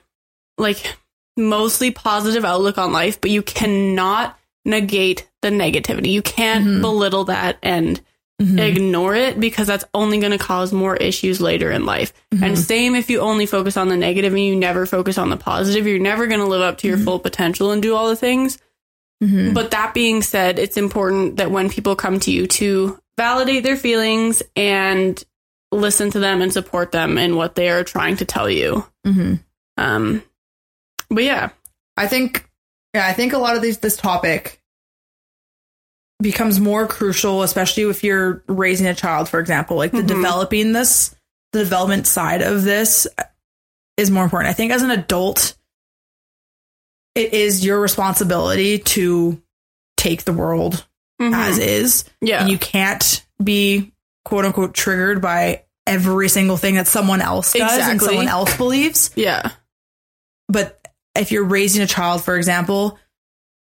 [0.58, 0.96] like
[1.36, 4.38] mostly positive outlook on life, but you cannot
[4.68, 6.12] negate the negativity.
[6.12, 6.82] You can't Mhm.
[6.82, 8.00] belittle that and
[8.42, 8.60] Mhm.
[8.60, 12.14] ignore it because that's only going to cause more issues later in life.
[12.32, 12.58] And Mhm.
[12.58, 15.88] same if you only focus on the negative and you never focus on the positive,
[15.88, 17.04] you're never going to live up to your Mhm.
[17.06, 18.60] full potential and do all the things.
[19.24, 19.56] Mhm.
[19.56, 23.78] But that being said, it's important that when people come to you to validate their
[23.78, 25.24] feelings and
[25.72, 28.86] listen to them and support them in what they are trying to tell you.
[29.06, 29.40] Mhm.
[29.78, 30.22] Um,
[31.10, 31.50] but yeah,
[31.98, 32.47] I think,
[32.98, 34.60] yeah, I think a lot of these this topic
[36.20, 39.78] becomes more crucial, especially if you're raising a child, for example.
[39.78, 40.08] Like the Mhm.
[40.08, 41.16] developing this,
[41.54, 43.06] the development side of this
[43.98, 44.50] is more important.
[44.50, 45.54] I think as an adult,
[47.14, 49.40] it is your responsibility to
[49.96, 50.86] take the world
[51.22, 51.36] Mhm.
[51.36, 53.92] as is, yeah, and you can't be
[54.26, 59.12] quote unquote triggered by every single thing that someone else does and someone else believes
[59.16, 59.52] yeah,
[60.50, 60.87] but
[61.18, 62.98] if you're raising a child for example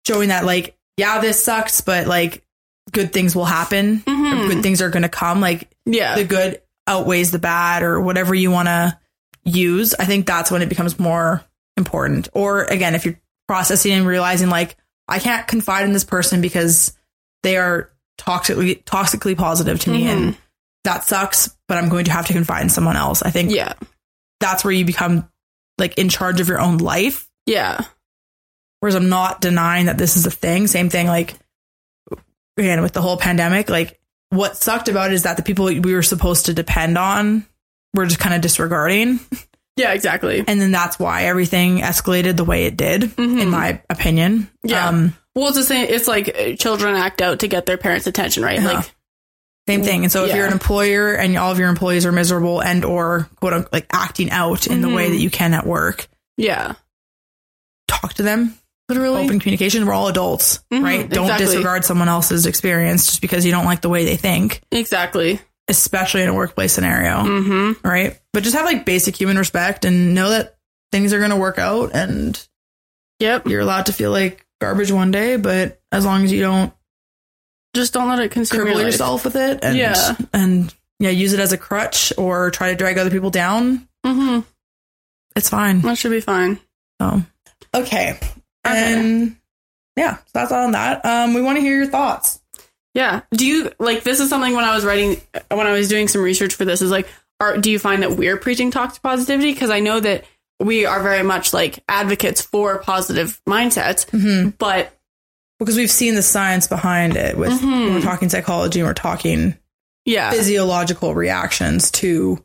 [0.07, 2.45] showing that like yeah this sucks but like
[2.93, 4.01] good things will happen.
[4.01, 4.49] Mhm.
[4.49, 5.41] good things are going to come.
[5.41, 8.99] Like yeah, the good outweighs the bad or whatever you want to
[9.45, 9.95] use.
[9.95, 11.45] I think that's when it becomes more
[11.77, 12.29] important.
[12.33, 14.77] Or again if you're processing and realizing like
[15.09, 16.97] i can't confide in this person because
[17.43, 20.37] they are toxically toxically positive to me and
[20.85, 23.23] that sucks but i'm going to have to confide in someone else.
[23.23, 23.73] I think yeah,
[24.41, 25.29] that's where you become
[25.79, 27.85] like in charge of your own life yeah,
[28.81, 30.67] Whereas I'm not denying that this is a thing.
[30.67, 31.35] Same thing, like
[32.57, 33.69] again with the whole pandemic.
[33.69, 33.99] Like
[34.31, 37.45] what sucked about it is that the people we were supposed to depend on
[37.95, 39.21] were just kind of disregarding,
[39.77, 40.43] yeah, exactly.
[40.47, 43.41] and then that's why everything escalated the way it did, Mhm.
[43.43, 44.49] in my opinion.
[44.63, 44.89] Yeah.
[44.89, 45.87] Um, Well, it's the same.
[45.89, 48.61] It's like uh, children act out to get their parents' attention, right?
[48.61, 48.73] Yeah.
[48.73, 48.91] Like,
[49.69, 50.03] same thing.
[50.05, 50.37] And so if Yeah.
[50.39, 53.87] you're an employer and all of your employees are miserable and or quote unquote like
[53.93, 56.75] acting out in the way that you can at work, yeah,
[58.01, 58.55] talk to them.
[58.89, 59.23] literally.
[59.25, 59.87] Open communication.
[59.87, 61.09] We're all adults, Mhm, right?
[61.09, 61.47] Don't exactly.
[61.47, 64.63] disregard someone else's experience just because you don't like the way they think.
[64.73, 65.41] Exactly.
[65.69, 67.87] especially in a workplace scenario, Mm-hmm.
[67.89, 68.19] right?
[68.33, 70.57] But just have like basic human respect and know that
[70.91, 72.37] things are going to work out and
[73.21, 73.47] Yep.
[73.47, 76.73] you're allowed to feel like garbage one day, but as long as you don't
[77.77, 80.17] Just don't let it consume your yourself with it and Yeah.
[80.33, 84.41] and yeah, use it as a crutch or try to drag other people down, Mm-hmm.
[85.37, 85.81] it's fine.
[85.83, 86.59] That should be fine.
[87.01, 87.23] So,
[87.75, 88.18] okay.
[88.64, 89.37] And
[89.97, 91.05] yeah, so that's all on that.
[91.05, 92.41] Um, we want to hear your thoughts.
[92.95, 93.23] Yeah.
[93.33, 96.23] Do you like this is something when I was writing when I was doing some
[96.23, 97.09] research for this is like
[97.39, 100.25] are do you find that we're preaching toxic positivity because I know that
[100.59, 104.51] we are very much like advocates for positive mindsets, Mm-hmm.
[104.59, 104.93] but
[105.59, 107.95] Because we've seen the science behind it with when Mhm.
[107.95, 109.57] we're talking psychology and we're talking
[110.05, 110.31] yeah.
[110.33, 112.45] physiological reactions to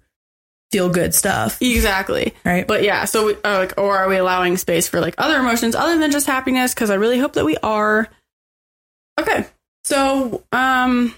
[0.76, 2.34] feel good stuff, Exactly.
[2.44, 2.68] right?
[2.68, 5.74] But yeah, so we, uh, like, or are we allowing space for like other emotions
[5.74, 6.74] other than just happiness?
[6.74, 8.10] Because I really hope that we are.
[9.18, 9.46] Okay,
[9.86, 11.16] so um,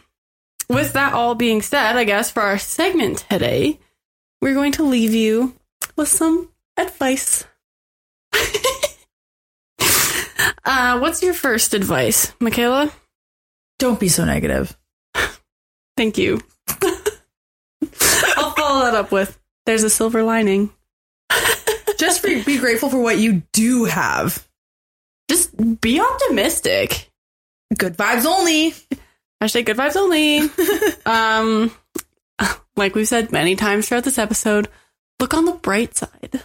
[0.69, 3.79] with that all being said, I guess for our segment today,
[4.43, 5.55] we're going to leave you
[5.95, 7.43] with some advice.
[10.65, 12.91] uh, what's your first advice, Michaela?
[13.79, 14.77] Don't be so negative.
[15.95, 16.39] Thank you.
[18.37, 20.71] I'll follow that up with there's a silver lining.
[21.99, 24.47] Just be, be grateful for what you do have.
[25.29, 27.11] Just be optimistic.
[27.77, 28.73] Good vibes only.
[29.43, 30.39] Hashtag good vibes only.
[31.05, 31.71] um,
[32.77, 34.69] like we've said many times throughout this episode,
[35.19, 36.41] look on the bright side.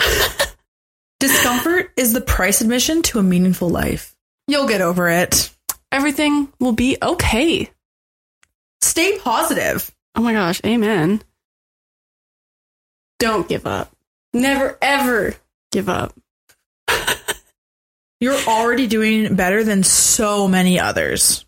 [1.20, 4.16] Discomfort is the price admission to a meaningful life.
[4.48, 5.50] You'll get over it.
[5.92, 7.70] Everything will be okay.
[8.80, 9.94] Stay positive.
[10.14, 11.22] Oh my gosh, amen.
[13.22, 13.88] Don't give up.
[14.32, 15.36] Never ever
[15.70, 16.12] give up.
[18.20, 21.44] You're already doing better than so many others.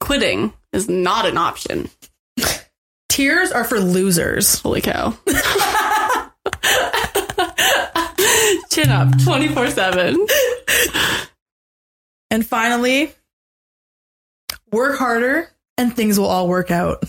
[0.00, 1.90] Quitting is not an option.
[3.10, 4.60] Tears are for losers.
[4.60, 5.10] Holy cow.
[8.70, 10.26] Chin up 24 7.
[12.30, 13.12] And finally,
[14.72, 17.04] work harder and things will all work out.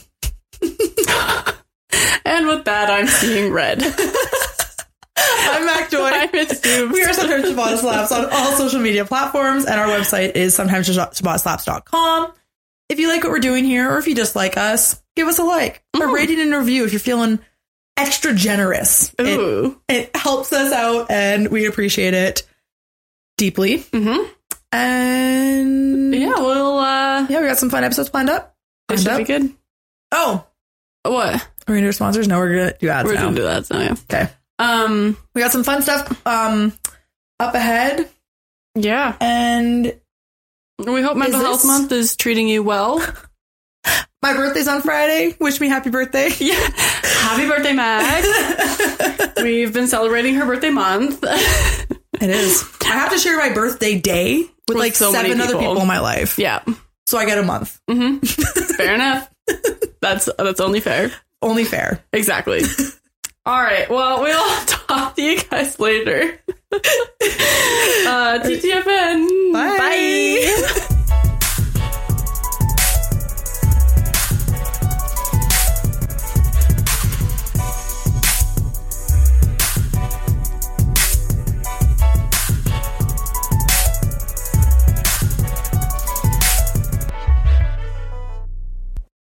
[2.26, 3.82] And with that, I'm seeing red.
[5.16, 6.10] I'm Mak Joy.
[6.12, 10.54] I'm We are sometimes Ciabatta Slaps on all social media platforms, and our website is
[10.56, 12.34] sometimes CiabattaSlaps.com.
[12.90, 15.40] If you like what we're doing here, or if you just like us, give us
[15.40, 16.14] a like, a Ooh.
[16.14, 17.40] rating and review if you're feeling
[17.98, 19.14] extra generous.
[19.18, 19.80] It, Ooh.
[19.88, 22.44] it helps us out, and we appreciate it
[23.38, 23.80] deeply.
[23.80, 24.32] Mm-hmm.
[24.72, 28.56] And Yeah, well, uh, yeah, we got some fun episodes planned up.
[28.92, 29.18] it should up.
[29.20, 29.54] be good.
[30.12, 30.46] Oh,
[31.04, 31.48] What?
[31.68, 32.28] Are we gonna do sponsors?
[32.28, 33.22] No, we're gonna do ads We're now.
[33.26, 33.66] gonna do that.
[33.66, 33.96] So yeah.
[34.10, 34.30] Okay.
[34.60, 36.74] Um, We got some fun stuff um
[37.40, 38.10] up ahead,
[38.76, 39.16] yeah.
[39.20, 39.98] and
[40.80, 43.00] We hope mental health this- month is treating you well.
[44.22, 45.36] my birthday's on Friday.
[45.40, 46.30] Wish me happy birthday.
[46.40, 46.56] yeah.
[46.56, 49.36] Happy birthday, Mak.
[49.44, 51.24] We've been celebrating her birthday month.
[51.24, 52.64] It is.
[52.86, 55.68] I have to share my birthday day with, like so many seven other people.
[55.74, 56.64] people in my life, yeah.
[57.08, 57.80] so I get a month.
[57.88, 59.30] Fair enough.
[60.02, 61.12] That's that's only fair.
[61.44, 62.04] Only fair.
[62.14, 62.62] Exactly.
[63.46, 63.90] All right.
[63.90, 66.40] Well, we'll talk to you guys later.
[66.72, 66.80] uh,
[68.42, 69.52] TTFN.
[69.54, 69.78] Bye.
[69.78, 70.88] Bye.